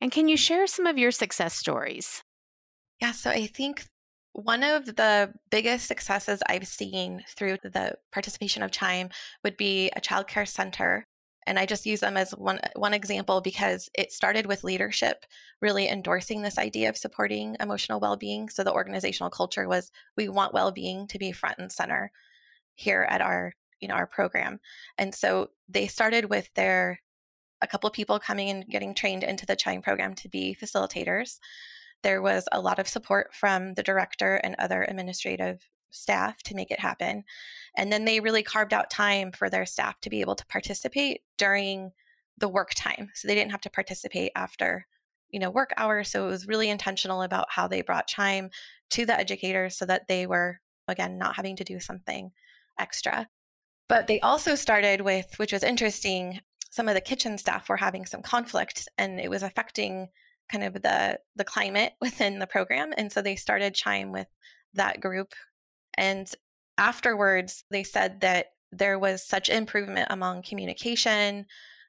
And 0.00 0.10
can 0.10 0.28
you 0.28 0.36
share 0.36 0.66
some 0.66 0.86
of 0.86 0.98
your 0.98 1.10
success 1.10 1.54
stories? 1.54 2.22
Yeah, 3.00 3.12
so 3.12 3.30
I 3.30 3.46
think 3.46 3.84
one 4.32 4.62
of 4.62 4.86
the 4.86 5.32
biggest 5.50 5.86
successes 5.86 6.40
I've 6.46 6.66
seen 6.66 7.24
through 7.36 7.58
the 7.62 7.96
participation 8.12 8.62
of 8.62 8.70
Chime 8.70 9.10
would 9.44 9.56
be 9.56 9.90
a 9.94 10.00
child 10.00 10.26
care 10.26 10.46
center 10.46 11.06
and 11.48 11.58
I 11.58 11.66
just 11.66 11.86
use 11.86 12.00
them 12.00 12.16
as 12.16 12.32
one 12.32 12.60
one 12.76 12.94
example 12.94 13.40
because 13.40 13.90
it 13.94 14.12
started 14.12 14.46
with 14.46 14.64
leadership 14.64 15.24
really 15.62 15.88
endorsing 15.88 16.42
this 16.42 16.58
idea 16.58 16.90
of 16.90 16.96
supporting 16.96 17.56
emotional 17.58 18.00
well-being. 18.00 18.50
So 18.50 18.62
the 18.62 18.72
organizational 18.72 19.30
culture 19.30 19.66
was 19.66 19.90
we 20.16 20.28
want 20.28 20.54
well-being 20.54 21.08
to 21.08 21.18
be 21.18 21.32
front 21.32 21.58
and 21.58 21.72
center. 21.72 22.12
here 22.74 23.06
at 23.10 23.20
our 23.20 23.54
you 23.80 23.88
know 23.88 23.94
our 23.94 24.06
program 24.06 24.60
and 24.98 25.14
so 25.14 25.50
they 25.68 25.86
started 25.86 26.30
with 26.30 26.48
their 26.54 27.00
a 27.62 27.66
couple 27.66 27.90
people 27.90 28.18
coming 28.20 28.50
and 28.50 28.66
getting 28.68 28.94
trained 28.94 29.24
into 29.24 29.46
the 29.46 29.56
chime 29.56 29.82
program 29.82 30.14
to 30.14 30.28
be 30.28 30.56
facilitators 30.62 31.38
there 32.02 32.22
was 32.22 32.44
a 32.52 32.60
lot 32.60 32.78
of 32.78 32.88
support 32.88 33.34
from 33.34 33.74
the 33.74 33.82
director 33.82 34.36
and 34.36 34.54
other 34.58 34.82
administrative 34.84 35.58
staff 35.90 36.42
to 36.42 36.54
make 36.54 36.70
it 36.70 36.80
happen 36.80 37.24
and 37.76 37.92
then 37.92 38.04
they 38.04 38.20
really 38.20 38.42
carved 38.42 38.72
out 38.72 38.90
time 38.90 39.32
for 39.32 39.48
their 39.48 39.66
staff 39.66 40.00
to 40.00 40.10
be 40.10 40.20
able 40.20 40.34
to 40.34 40.46
participate 40.46 41.22
during 41.36 41.90
the 42.36 42.48
work 42.48 42.70
time 42.74 43.10
so 43.14 43.26
they 43.26 43.34
didn't 43.34 43.50
have 43.50 43.60
to 43.60 43.70
participate 43.70 44.30
after 44.36 44.86
you 45.30 45.40
know 45.40 45.50
work 45.50 45.72
hours 45.76 46.10
so 46.10 46.26
it 46.26 46.30
was 46.30 46.46
really 46.46 46.68
intentional 46.68 47.22
about 47.22 47.48
how 47.50 47.66
they 47.66 47.82
brought 47.82 48.06
chime 48.06 48.50
to 48.90 49.04
the 49.06 49.18
educators 49.18 49.76
so 49.76 49.84
that 49.86 50.08
they 50.08 50.26
were 50.26 50.60
again 50.86 51.18
not 51.18 51.36
having 51.36 51.56
to 51.56 51.64
do 51.64 51.80
something 51.80 52.30
extra 52.78 53.26
but 53.88 54.06
they 54.06 54.20
also 54.20 54.54
started 54.54 55.00
with, 55.00 55.38
which 55.38 55.52
was 55.52 55.62
interesting, 55.62 56.40
some 56.70 56.88
of 56.88 56.94
the 56.94 57.00
kitchen 57.00 57.38
staff 57.38 57.68
were 57.68 57.78
having 57.78 58.04
some 58.04 58.22
conflict 58.22 58.86
and 58.98 59.18
it 59.18 59.30
was 59.30 59.42
affecting 59.42 60.08
kind 60.52 60.64
of 60.64 60.74
the 60.74 61.18
the 61.36 61.44
climate 61.44 61.94
within 62.00 62.38
the 62.38 62.46
program. 62.46 62.92
And 62.96 63.10
so 63.10 63.22
they 63.22 63.36
started 63.36 63.74
Chime 63.74 64.12
with 64.12 64.28
that 64.74 65.00
group. 65.00 65.32
And 65.98 66.32
afterwards, 66.78 67.64
they 67.70 67.82
said 67.82 68.20
that 68.20 68.52
there 68.70 68.98
was 68.98 69.26
such 69.26 69.48
improvement 69.48 70.06
among 70.10 70.42
communication, 70.42 71.44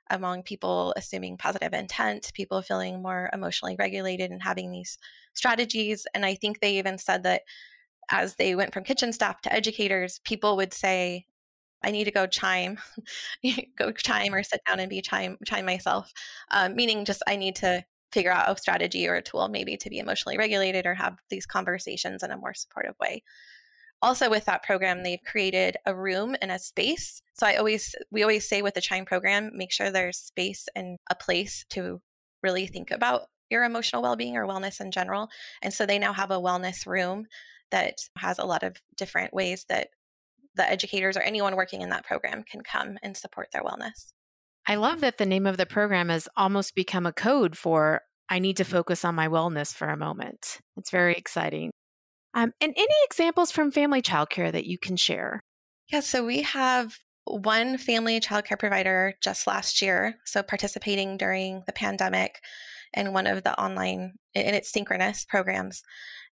among 0.09 0.41
people 0.41 0.93
assuming 0.97 1.37
positive 1.37 1.73
intent, 1.73 2.31
people 2.33 2.63
feeling 2.63 3.03
more 3.03 3.29
emotionally 3.31 3.75
regulated 3.77 4.31
and 4.31 4.41
having 4.41 4.71
these 4.71 4.97
strategies. 5.35 6.07
And 6.15 6.25
I 6.25 6.33
think 6.33 6.59
they 6.59 6.79
even 6.79 6.97
said 6.97 7.21
that 7.23 7.43
as 8.09 8.35
they 8.35 8.55
went 8.55 8.73
from 8.73 8.83
kitchen 8.83 9.13
staff 9.13 9.41
to 9.41 9.53
educators, 9.53 10.19
people 10.23 10.57
would 10.57 10.73
say, 10.73 11.25
I 11.83 11.91
need 11.91 12.05
to 12.05 12.11
go 12.11 12.25
chime, 12.25 12.79
go 13.77 13.91
chime 13.91 14.33
or 14.33 14.41
sit 14.41 14.61
down 14.67 14.79
and 14.79 14.89
be 14.89 15.01
chime 15.01 15.37
chime 15.45 15.65
myself. 15.65 16.11
Um, 16.49 16.75
meaning, 16.75 17.05
just 17.05 17.21
I 17.27 17.35
need 17.35 17.55
to 17.57 17.85
figure 18.11 18.31
out 18.31 18.49
a 18.49 18.59
strategy 18.59 19.07
or 19.07 19.15
a 19.15 19.21
tool 19.21 19.47
maybe 19.49 19.77
to 19.77 19.89
be 19.89 19.99
emotionally 19.99 20.37
regulated 20.37 20.87
or 20.87 20.95
have 20.95 21.19
these 21.29 21.45
conversations 21.45 22.23
in 22.23 22.31
a 22.31 22.37
more 22.37 22.55
supportive 22.55 22.95
way. 22.99 23.23
Also, 24.01 24.29
with 24.29 24.45
that 24.45 24.63
program, 24.63 25.03
they've 25.03 25.23
created 25.25 25.75
a 25.85 25.95
room 25.95 26.35
and 26.41 26.51
a 26.51 26.59
space. 26.59 27.21
So 27.33 27.45
I 27.45 27.55
always 27.55 27.95
we 28.11 28.23
always 28.23 28.47
say 28.47 28.61
with 28.61 28.73
the 28.73 28.81
Chime 28.81 29.05
program, 29.05 29.51
make 29.53 29.71
sure 29.71 29.91
there's 29.91 30.17
space 30.17 30.67
and 30.75 30.97
a 31.09 31.15
place 31.15 31.65
to 31.71 32.01
really 32.41 32.67
think 32.67 32.91
about 32.91 33.23
your 33.49 33.63
emotional 33.63 34.01
well-being 34.01 34.37
or 34.37 34.45
wellness 34.45 34.79
in 34.79 34.91
general. 34.91 35.27
And 35.61 35.73
so 35.73 35.85
they 35.85 35.99
now 35.99 36.13
have 36.13 36.31
a 36.31 36.39
wellness 36.39 36.85
room 36.85 37.25
that 37.71 37.95
has 38.17 38.39
a 38.39 38.45
lot 38.45 38.63
of 38.63 38.77
different 38.95 39.33
ways 39.33 39.65
that 39.69 39.89
the 40.55 40.69
educators 40.69 41.17
or 41.17 41.21
anyone 41.21 41.55
working 41.55 41.81
in 41.81 41.89
that 41.89 42.05
program 42.05 42.43
can 42.43 42.61
come 42.61 42.97
and 43.03 43.15
support 43.17 43.49
their 43.51 43.63
wellness. 43.63 44.11
I 44.67 44.75
love 44.75 45.01
that 45.01 45.17
the 45.17 45.25
name 45.25 45.47
of 45.47 45.57
the 45.57 45.65
program 45.65 46.09
has 46.09 46.27
almost 46.37 46.75
become 46.75 47.05
a 47.05 47.13
code 47.13 47.57
for 47.57 48.01
I 48.29 48.39
need 48.39 48.57
to 48.57 48.63
focus 48.63 49.03
on 49.03 49.15
my 49.15 49.27
wellness 49.27 49.73
for 49.73 49.87
a 49.87 49.97
moment. 49.97 50.59
It's 50.77 50.91
very 50.91 51.15
exciting. 51.15 51.71
Um, 52.39 52.53
and 52.61 52.73
any 52.77 52.95
examples 53.03 53.51
from 53.51 53.69
family 53.69 54.01
childcare 54.01 54.51
that 54.51 54.65
you 54.65 54.77
can 54.77 54.95
share? 54.95 55.43
Yeah, 55.91 55.99
so 55.99 56.25
we 56.25 56.41
have 56.43 56.97
one 57.25 57.77
family 57.77 58.19
childcare 58.21 58.57
provider 58.57 59.15
just 59.21 59.45
last 59.45 59.81
year, 59.81 60.15
so 60.25 60.41
participating 60.41 61.17
during 61.17 61.63
the 61.65 61.73
pandemic 61.73 62.39
in 62.93 63.11
one 63.11 63.27
of 63.27 63.43
the 63.43 63.59
online 63.59 64.13
in 64.33 64.55
its 64.55 64.71
synchronous 64.71 65.25
programs. 65.25 65.83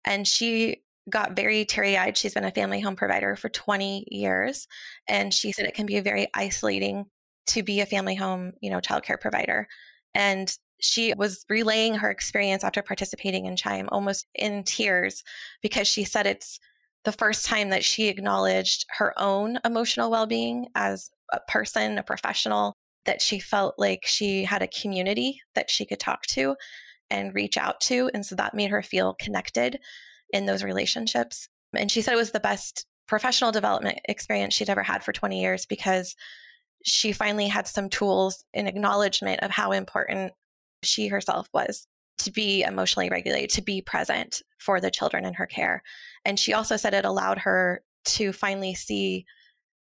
And 0.06 0.26
she 0.26 0.84
got 1.10 1.36
very 1.36 1.66
teary 1.66 1.98
eyed. 1.98 2.18
She's 2.18 2.34
been 2.34 2.46
a 2.46 2.52
family 2.52 2.80
home 2.80 2.96
provider 2.96 3.36
for 3.36 3.50
20 3.50 4.06
years. 4.10 4.66
And 5.10 5.34
she 5.34 5.52
said 5.52 5.66
it 5.66 5.76
can 5.76 5.86
be 5.86 6.00
very 6.00 6.28
isolating 6.34 7.06
to 7.48 7.64
be 7.64 7.82
a 7.82 7.86
family 7.86 8.16
home, 8.16 8.54
you 8.62 8.70
know, 8.70 8.80
childcare 8.80 9.20
provider. 9.20 9.68
And 10.14 10.56
she 10.80 11.14
was 11.16 11.46
relaying 11.50 11.96
her 11.96 12.10
experience 12.10 12.64
after 12.64 12.82
participating 12.82 13.46
in 13.46 13.56
Chime 13.56 13.90
almost 13.92 14.28
in 14.36 14.64
tears 14.64 15.24
because 15.62 15.88
she 15.88 16.04
said 16.04 16.28
it's 16.28 16.60
the 17.04 17.12
first 17.12 17.46
time 17.46 17.70
that 17.70 17.84
she 17.84 18.08
acknowledged 18.08 18.86
her 18.90 19.14
own 19.18 19.60
emotional 19.64 20.12
well 20.12 20.26
being 20.26 20.68
as 20.76 21.10
a 21.32 21.40
person, 21.48 21.98
a 21.98 22.04
professional, 22.04 22.74
that 23.06 23.22
she 23.22 23.40
felt 23.40 23.76
like 23.78 24.02
she 24.06 24.44
had 24.44 24.62
a 24.62 24.68
community 24.68 25.42
that 25.56 25.70
she 25.70 25.86
could 25.86 26.00
talk 26.00 26.24
to 26.24 26.56
and 27.10 27.34
reach 27.34 27.58
out 27.58 27.80
to. 27.82 28.12
And 28.14 28.26
so 28.26 28.36
that 28.36 28.54
made 28.54 28.70
her 28.70 28.84
feel 28.84 29.16
connected 29.20 29.80
in 30.32 30.46
those 30.46 30.64
relationships. 30.64 31.48
And 31.76 31.90
she 31.90 32.02
said 32.02 32.14
it 32.14 32.18
was 32.18 32.32
the 32.32 32.40
best 32.40 32.86
professional 33.08 33.52
development 33.52 34.00
experience 34.10 34.54
she'd 34.54 34.70
ever 34.70 34.84
had 34.84 35.04
for 35.04 35.14
20 35.14 35.42
years 35.42 35.66
because 35.66 36.16
she 36.84 37.14
finally 37.14 37.48
had 37.48 37.68
some 37.68 37.90
tools 37.90 38.44
in 38.54 38.68
acknowledgement 38.68 39.42
of 39.42 39.52
how 39.52 39.72
important 39.72 40.34
she 40.84 41.08
herself 41.08 41.48
was 41.54 41.88
to 42.20 42.32
be 42.32 42.64
emotionally 42.64 43.10
regulated, 43.10 43.50
to 43.52 43.62
be 43.62 43.82
present 43.82 44.42
for 44.58 44.80
the 44.80 44.92
children 44.92 45.26
in 45.26 45.34
her 45.36 45.46
care. 45.46 45.84
And 46.26 46.40
she 46.40 46.54
also 46.54 46.78
said 46.78 46.94
it 46.94 47.06
allowed 47.06 47.40
her 47.40 47.84
to 48.06 48.34
finally 48.34 48.74
see, 48.74 49.26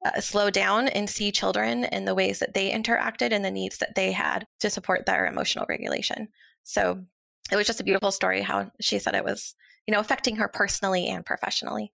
uh, 0.06 0.22
slow 0.22 0.50
down 0.50 0.88
and 0.88 1.10
see 1.10 1.32
children 1.32 1.84
in 1.86 2.06
the 2.06 2.15
ways 2.15 2.39
that 2.39 2.54
they 2.54 2.72
interacted 2.72 3.32
and 3.32 3.43
the 3.43 3.52
needs 3.52 3.78
that 3.80 3.96
they 3.96 4.12
had 4.12 4.46
to 4.62 4.69
support 4.69 5.06
their 5.06 5.26
emotional 5.26 5.65
regulation. 5.67 6.30
So 6.63 7.04
it 7.52 7.56
was 7.56 7.67
just 7.67 7.82
a 7.82 7.84
beautiful 7.84 8.12
story 8.12 8.41
how 8.41 8.72
she 8.80 9.00
said 9.00 9.15
it 9.15 9.26
was 9.26 9.56
you 9.88 9.93
know, 9.93 10.00
affecting 10.00 10.38
her 10.38 10.48
personally 10.48 11.08
and 11.08 11.26
professionally. 11.26 11.91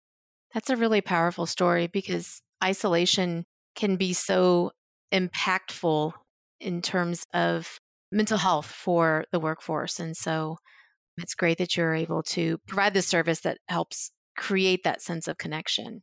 That's 0.54 0.69
a 0.69 0.78
really 0.78 1.02
powerful 1.02 1.46
story 1.46 1.88
because 1.88 2.41
isolation 2.63 3.46
can 3.76 3.96
be 3.96 4.13
so 4.13 4.72
impactful 5.12 6.13
in 6.60 6.82
terms 6.82 7.26
of 7.34 7.80
mental 8.13 8.38
health 8.38 8.67
for 8.67 9.26
the 9.32 9.39
workforce. 9.39 9.99
And 9.99 10.15
so 10.15 10.58
it's 11.17 11.36
great 11.36 11.58
that 11.58 11.76
you're 11.76 11.95
able 11.95 12.23
to 12.23 12.58
provide 12.67 12.93
the 12.93 13.02
service 13.02 13.41
that 13.41 13.58
helps 13.67 14.12
create 14.38 14.84
that 14.84 15.02
sense 15.02 15.28
of 15.28 15.38
connection. 15.38 16.02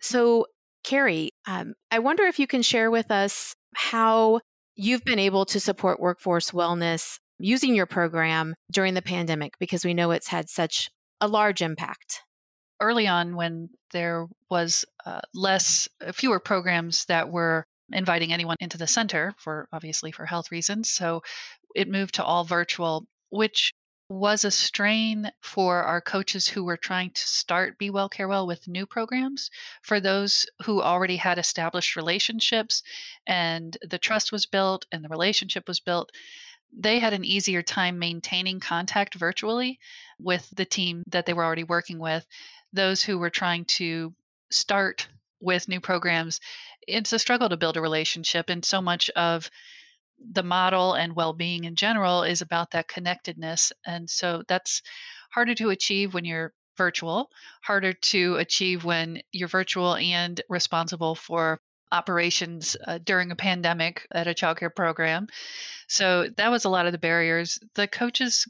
So, 0.00 0.46
Carrie, 0.84 1.30
um, 1.46 1.74
I 1.90 1.98
wonder 1.98 2.24
if 2.24 2.38
you 2.38 2.46
can 2.46 2.62
share 2.62 2.90
with 2.90 3.10
us 3.10 3.54
how 3.74 4.40
you've 4.76 5.04
been 5.04 5.18
able 5.18 5.44
to 5.46 5.60
support 5.60 6.00
workforce 6.00 6.52
wellness 6.52 7.18
using 7.38 7.74
your 7.74 7.86
program 7.86 8.54
during 8.70 8.94
the 8.94 9.02
pandemic, 9.02 9.52
because 9.58 9.84
we 9.84 9.94
know 9.94 10.10
it's 10.10 10.28
had 10.28 10.48
such 10.48 10.88
a 11.20 11.28
large 11.28 11.60
impact? 11.60 12.22
Early 12.80 13.06
on, 13.06 13.36
when 13.36 13.68
there 13.92 14.26
was 14.48 14.86
uh, 15.04 15.20
less, 15.34 15.86
uh, 16.06 16.12
fewer 16.12 16.40
programs 16.40 17.04
that 17.06 17.30
were 17.30 17.66
inviting 17.92 18.32
anyone 18.32 18.56
into 18.60 18.78
the 18.78 18.86
center 18.86 19.34
for 19.38 19.68
obviously 19.72 20.12
for 20.12 20.26
health 20.26 20.50
reasons, 20.50 20.90
so 20.90 21.22
it 21.74 21.88
moved 21.88 22.14
to 22.14 22.24
all 22.24 22.44
virtual, 22.44 23.06
which 23.30 23.72
was 24.10 24.44
a 24.44 24.50
strain 24.50 25.30
for 25.40 25.84
our 25.84 26.00
coaches 26.00 26.48
who 26.48 26.64
were 26.64 26.76
trying 26.76 27.10
to 27.10 27.28
start 27.28 27.78
Be 27.78 27.90
Well 27.90 28.08
Care 28.08 28.26
Well 28.26 28.44
with 28.44 28.66
new 28.66 28.84
programs. 28.84 29.50
For 29.82 30.00
those 30.00 30.46
who 30.64 30.82
already 30.82 31.16
had 31.16 31.38
established 31.38 31.94
relationships 31.94 32.82
and 33.24 33.78
the 33.88 33.98
trust 33.98 34.32
was 34.32 34.46
built 34.46 34.84
and 34.90 35.04
the 35.04 35.08
relationship 35.08 35.68
was 35.68 35.78
built, 35.78 36.10
they 36.76 36.98
had 36.98 37.12
an 37.12 37.24
easier 37.24 37.62
time 37.62 38.00
maintaining 38.00 38.58
contact 38.58 39.14
virtually 39.14 39.78
with 40.18 40.50
the 40.56 40.64
team 40.64 41.04
that 41.06 41.24
they 41.26 41.32
were 41.32 41.44
already 41.44 41.64
working 41.64 42.00
with. 42.00 42.26
Those 42.72 43.04
who 43.04 43.16
were 43.16 43.30
trying 43.30 43.64
to 43.66 44.12
start 44.50 45.06
with 45.40 45.68
new 45.68 45.80
programs, 45.80 46.40
it's 46.86 47.12
a 47.12 47.18
struggle 47.18 47.48
to 47.48 47.56
build 47.56 47.76
a 47.76 47.80
relationship. 47.80 48.48
And 48.48 48.64
so 48.64 48.80
much 48.80 49.10
of 49.10 49.50
the 50.32 50.42
model 50.42 50.94
and 50.94 51.16
well 51.16 51.32
being 51.32 51.64
in 51.64 51.76
general 51.76 52.22
is 52.22 52.42
about 52.42 52.70
that 52.72 52.88
connectedness. 52.88 53.72
And 53.86 54.08
so 54.08 54.42
that's 54.48 54.82
harder 55.32 55.54
to 55.54 55.70
achieve 55.70 56.14
when 56.14 56.24
you're 56.24 56.52
virtual, 56.76 57.30
harder 57.62 57.92
to 57.92 58.36
achieve 58.36 58.84
when 58.84 59.20
you're 59.32 59.48
virtual 59.48 59.96
and 59.96 60.40
responsible 60.48 61.14
for 61.14 61.60
operations 61.92 62.76
uh, 62.86 62.98
during 63.04 63.30
a 63.30 63.36
pandemic 63.36 64.06
at 64.12 64.28
a 64.28 64.34
childcare 64.34 64.74
program. 64.74 65.26
So 65.88 66.28
that 66.36 66.50
was 66.50 66.64
a 66.64 66.68
lot 66.68 66.86
of 66.86 66.92
the 66.92 66.98
barriers. 66.98 67.58
The 67.74 67.88
coaches 67.88 68.46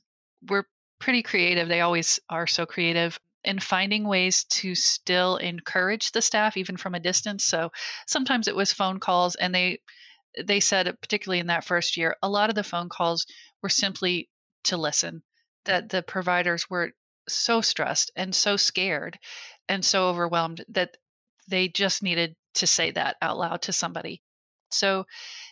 were 0.48 0.66
pretty 0.98 1.22
creative. 1.22 1.68
They 1.68 1.80
always 1.80 2.20
are 2.28 2.46
so 2.46 2.66
creative 2.66 3.18
in 3.44 3.58
finding 3.58 4.06
ways 4.06 4.44
to 4.44 4.74
still 4.74 5.36
encourage 5.36 6.12
the 6.12 6.22
staff 6.22 6.56
even 6.56 6.76
from 6.76 6.94
a 6.94 7.00
distance. 7.00 7.44
So 7.44 7.70
sometimes 8.06 8.48
it 8.48 8.56
was 8.56 8.72
phone 8.72 9.00
calls 9.00 9.34
and 9.36 9.54
they 9.54 9.78
they 10.44 10.60
said 10.60 10.86
uh, 10.86 10.92
particularly 11.00 11.40
in 11.40 11.48
that 11.48 11.64
first 11.64 11.96
year 11.96 12.14
a 12.22 12.28
lot 12.28 12.50
of 12.50 12.54
the 12.54 12.62
phone 12.62 12.88
calls 12.88 13.26
were 13.62 13.68
simply 13.68 14.28
to 14.62 14.76
listen 14.76 15.22
that 15.64 15.88
the 15.88 16.02
providers 16.02 16.68
were 16.70 16.92
so 17.28 17.60
stressed 17.60 18.10
and 18.16 18.34
so 18.34 18.56
scared 18.56 19.18
and 19.68 19.84
so 19.84 20.08
overwhelmed 20.08 20.64
that 20.68 20.96
they 21.48 21.68
just 21.68 22.02
needed 22.02 22.36
to 22.54 22.66
say 22.66 22.90
that 22.90 23.16
out 23.22 23.38
loud 23.38 23.62
to 23.62 23.72
somebody. 23.72 24.22
So 24.70 25.04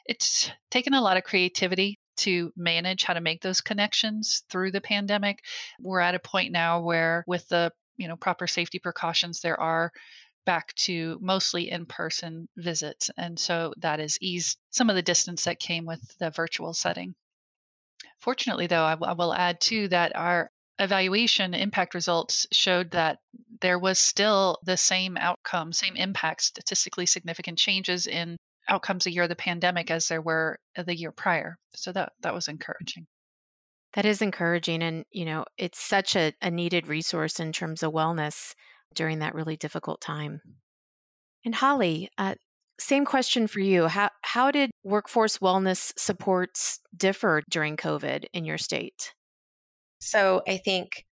it's 0.07 0.51
taken 0.70 0.95
a 0.95 1.01
lot 1.01 1.16
of 1.16 1.24
creativity 1.24 1.99
to 2.18 2.52
manage 2.56 3.04
how 3.04 3.14
to 3.14 3.20
make 3.20 3.42
those 3.42 3.60
connections 3.60 4.42
through 4.50 4.72
the 4.72 4.80
pandemic. 4.80 5.44
We're 5.80 6.00
at 6.00 6.14
a 6.14 6.20
point 6.20 6.52
now 6.52 6.80
where 6.80 7.24
with 7.26 7.48
the 7.48 7.72
you 7.96 8.08
know 8.08 8.16
proper 8.16 8.46
safety 8.46 8.78
precautions 8.78 9.40
there 9.40 9.60
are 9.60 9.92
back 10.48 10.74
to 10.76 11.18
mostly 11.20 11.70
in 11.70 11.84
person 11.84 12.48
visits. 12.56 13.10
And 13.18 13.38
so 13.38 13.74
that 13.76 13.98
has 13.98 14.16
eased 14.22 14.56
some 14.70 14.88
of 14.88 14.96
the 14.96 15.02
distance 15.02 15.44
that 15.44 15.60
came 15.60 15.84
with 15.84 16.16
the 16.18 16.30
virtual 16.30 16.72
setting. 16.72 17.14
Fortunately, 18.18 18.66
though, 18.66 18.84
I, 18.84 18.92
w- 18.92 19.10
I 19.10 19.12
will 19.12 19.34
add 19.34 19.60
too 19.60 19.88
that 19.88 20.16
our 20.16 20.50
evaluation 20.78 21.52
impact 21.52 21.92
results 21.92 22.46
showed 22.50 22.92
that 22.92 23.18
there 23.60 23.78
was 23.78 23.98
still 23.98 24.58
the 24.64 24.78
same 24.78 25.18
outcome, 25.18 25.72
same 25.72 25.96
impact, 25.96 26.44
statistically 26.44 27.04
significant 27.04 27.58
changes 27.58 28.06
in 28.06 28.38
outcomes 28.68 29.06
a 29.06 29.12
year 29.12 29.24
of 29.24 29.28
the 29.28 29.36
pandemic 29.36 29.90
as 29.90 30.08
there 30.08 30.22
were 30.22 30.58
the 30.76 30.96
year 30.96 31.12
prior. 31.12 31.58
So 31.74 31.92
that 31.92 32.12
that 32.22 32.34
was 32.34 32.48
encouraging. 32.48 33.06
That 33.94 34.04
is 34.04 34.20
encouraging. 34.20 34.82
And, 34.82 35.04
you 35.10 35.24
know, 35.24 35.44
it's 35.56 35.80
such 35.80 36.14
a, 36.14 36.32
a 36.42 36.50
needed 36.50 36.86
resource 36.86 37.40
in 37.40 37.52
terms 37.52 37.82
of 37.82 37.92
wellness 37.92 38.54
during 38.94 39.20
that 39.20 39.34
really 39.34 39.56
difficult 39.56 40.00
time. 40.00 40.40
And 41.44 41.54
Holly, 41.54 42.10
uh, 42.18 42.34
same 42.78 43.04
question 43.04 43.46
for 43.46 43.60
you. 43.60 43.88
How, 43.88 44.10
how 44.22 44.50
did 44.50 44.70
workforce 44.84 45.38
wellness 45.38 45.92
supports 45.96 46.80
differ 46.96 47.42
during 47.50 47.76
COVID 47.76 48.26
in 48.32 48.44
your 48.44 48.58
state? 48.58 49.14
So 50.00 50.42
I 50.46 50.58
think 50.58 51.04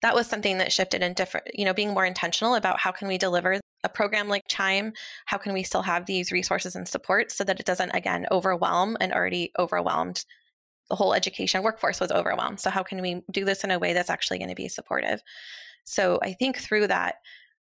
that 0.00 0.14
was 0.14 0.26
something 0.26 0.58
that 0.58 0.72
shifted 0.72 1.02
in 1.02 1.12
different, 1.12 1.48
you 1.52 1.64
know, 1.64 1.74
being 1.74 1.92
more 1.92 2.06
intentional 2.06 2.54
about 2.54 2.80
how 2.80 2.90
can 2.90 3.08
we 3.08 3.18
deliver 3.18 3.60
a 3.84 3.88
program 3.88 4.28
like 4.28 4.44
Chime? 4.48 4.92
How 5.26 5.38
can 5.38 5.52
we 5.52 5.62
still 5.62 5.82
have 5.82 6.06
these 6.06 6.32
resources 6.32 6.76
and 6.76 6.86
support 6.86 7.30
so 7.30 7.44
that 7.44 7.60
it 7.60 7.66
doesn't, 7.66 7.90
again, 7.90 8.26
overwhelm 8.30 8.96
an 9.00 9.12
already 9.12 9.52
overwhelmed 9.58 10.24
the 10.92 10.96
whole 10.96 11.14
education 11.14 11.62
workforce 11.62 12.00
was 12.00 12.12
overwhelmed. 12.12 12.60
So, 12.60 12.68
how 12.68 12.82
can 12.82 13.00
we 13.00 13.22
do 13.30 13.46
this 13.46 13.64
in 13.64 13.70
a 13.70 13.78
way 13.78 13.94
that's 13.94 14.10
actually 14.10 14.36
going 14.38 14.50
to 14.50 14.54
be 14.54 14.68
supportive? 14.68 15.22
So, 15.84 16.18
I 16.22 16.34
think 16.34 16.58
through 16.58 16.88
that, 16.88 17.16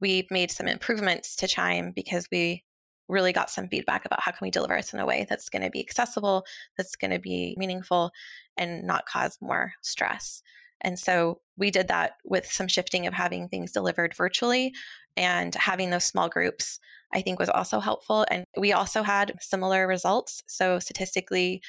we 0.00 0.26
made 0.30 0.50
some 0.50 0.66
improvements 0.66 1.36
to 1.36 1.46
Chime 1.46 1.92
because 1.94 2.26
we 2.32 2.64
really 3.08 3.34
got 3.34 3.50
some 3.50 3.68
feedback 3.68 4.06
about 4.06 4.22
how 4.22 4.30
can 4.30 4.44
we 4.46 4.50
deliver 4.50 4.74
this 4.74 4.94
in 4.94 5.00
a 5.00 5.06
way 5.06 5.26
that's 5.28 5.50
going 5.50 5.62
to 5.62 5.70
be 5.70 5.80
accessible, 5.80 6.46
that's 6.78 6.96
going 6.96 7.10
to 7.10 7.18
be 7.18 7.54
meaningful, 7.58 8.10
and 8.56 8.84
not 8.84 9.04
cause 9.04 9.36
more 9.42 9.72
stress. 9.82 10.42
And 10.82 10.98
so 10.98 11.40
we 11.56 11.70
did 11.70 11.88
that 11.88 12.12
with 12.24 12.50
some 12.50 12.68
shifting 12.68 13.06
of 13.06 13.14
having 13.14 13.48
things 13.48 13.72
delivered 13.72 14.14
virtually 14.14 14.72
and 15.16 15.54
having 15.54 15.90
those 15.90 16.04
small 16.04 16.28
groups, 16.28 16.78
I 17.12 17.20
think 17.20 17.38
was 17.38 17.48
also 17.48 17.80
helpful. 17.80 18.26
And 18.30 18.44
we 18.56 18.72
also 18.72 19.02
had 19.02 19.34
similar 19.40 19.86
results. 19.86 20.42
So 20.46 20.78
statistically, 20.78 21.62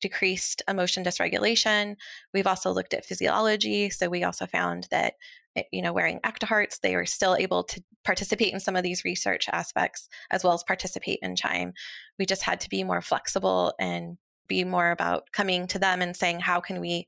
decreased 0.00 0.62
emotion 0.68 1.04
dysregulation. 1.04 1.96
We've 2.32 2.46
also 2.46 2.72
looked 2.72 2.94
at 2.94 3.04
physiology. 3.04 3.90
So 3.90 4.08
we 4.08 4.24
also 4.24 4.46
found 4.46 4.88
that, 4.90 5.14
eh, 5.56 5.62
you 5.72 5.82
know, 5.82 5.92
wearing 5.92 6.20
Actihearts, 6.20 6.80
they 6.80 6.96
were 6.96 7.06
still 7.06 7.36
able 7.36 7.64
to 7.64 7.82
participate 8.04 8.52
in 8.52 8.60
some 8.60 8.76
of 8.76 8.82
these 8.82 9.04
research 9.04 9.48
aspects 9.52 10.08
as 10.30 10.42
well 10.42 10.54
as 10.54 10.62
participate 10.62 11.18
in 11.22 11.36
Chime. 11.36 11.72
We 12.18 12.26
just 12.26 12.42
had 12.42 12.60
to 12.60 12.70
be 12.70 12.82
more 12.82 13.02
flexible 13.02 13.74
and 13.78 14.16
be 14.48 14.64
more 14.64 14.90
about 14.90 15.24
coming 15.32 15.66
to 15.68 15.78
them 15.78 16.02
and 16.02 16.16
saying, 16.16 16.40
how 16.40 16.60
can 16.60 16.80
we 16.80 17.06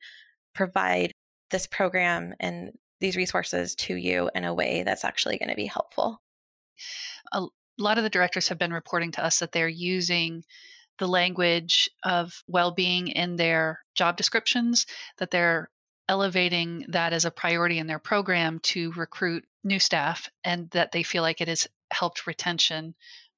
provide 0.55 1.12
this 1.53 1.67
program 1.67 2.35
and 2.41 2.73
these 3.01 3.17
resources 3.17 3.75
to 3.77 3.95
you 3.95 4.31
in 4.35 4.45
a 4.45 4.55
way 4.55 4.83
that's 4.83 5.05
actually 5.05 5.39
going 5.39 5.49
to 5.49 5.55
be 5.55 5.67
helpful? 5.67 6.21
A 7.31 7.47
lot 7.79 7.99
of 7.99 8.05
the 8.05 8.11
directors 8.11 8.49
have 8.49 8.59
been 8.59 8.73
reporting 8.73 9.13
to 9.13 9.25
us 9.25 9.39
that 9.39 9.53
they're 9.53 9.69
using 9.69 10.45
the 10.99 11.07
language 11.07 11.91
of 12.05 12.43
well-being 12.47 13.09
in 13.09 13.37
their 13.37 13.81
job 13.95 14.17
descriptions 14.17 14.87
that 15.19 15.31
they're 15.31 15.71
elevating 16.09 16.85
that 16.89 17.13
as 17.13 17.25
a 17.25 17.31
priority 17.31 17.79
in 17.79 17.87
their 17.87 17.99
program 17.99 18.59
to 18.61 18.93
recruit 18.93 19.45
new 19.65 19.79
staff 19.79 20.29
and 20.45 20.69
that 20.71 20.93
they 20.93 21.03
feel 21.03 21.23
like 21.23 21.41
it 21.41 21.49
has 21.49 21.67
helped 21.93 22.27
retention 22.27 22.95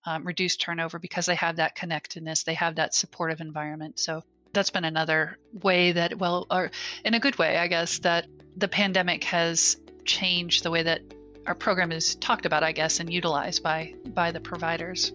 um, 0.06 0.26
reduce 0.26 0.56
turnover 0.56 0.98
because 0.98 1.26
they 1.26 1.34
have 1.34 1.56
that 1.56 1.74
connectedness 1.74 2.42
they 2.42 2.54
have 2.54 2.76
that 2.76 2.94
supportive 2.94 3.40
environment 3.40 3.98
so 3.98 4.22
that's 4.54 4.70
been 4.70 4.84
another 4.84 5.38
way 5.62 5.92
that 5.92 6.18
well 6.18 6.46
or 6.50 6.70
in 7.04 7.14
a 7.14 7.20
good 7.20 7.36
way 7.38 7.58
i 7.58 7.66
guess 7.66 7.98
that 7.98 8.26
the 8.56 8.68
pandemic 8.68 9.22
has 9.24 9.76
changed 10.04 10.62
the 10.62 10.70
way 10.70 10.82
that 10.82 11.00
our 11.46 11.54
program 11.54 11.92
is 11.92 12.14
talked 12.16 12.46
about 12.46 12.62
i 12.62 12.72
guess 12.72 13.00
and 13.00 13.12
utilized 13.12 13.62
by 13.62 13.92
by 14.14 14.30
the 14.30 14.40
providers 14.40 15.12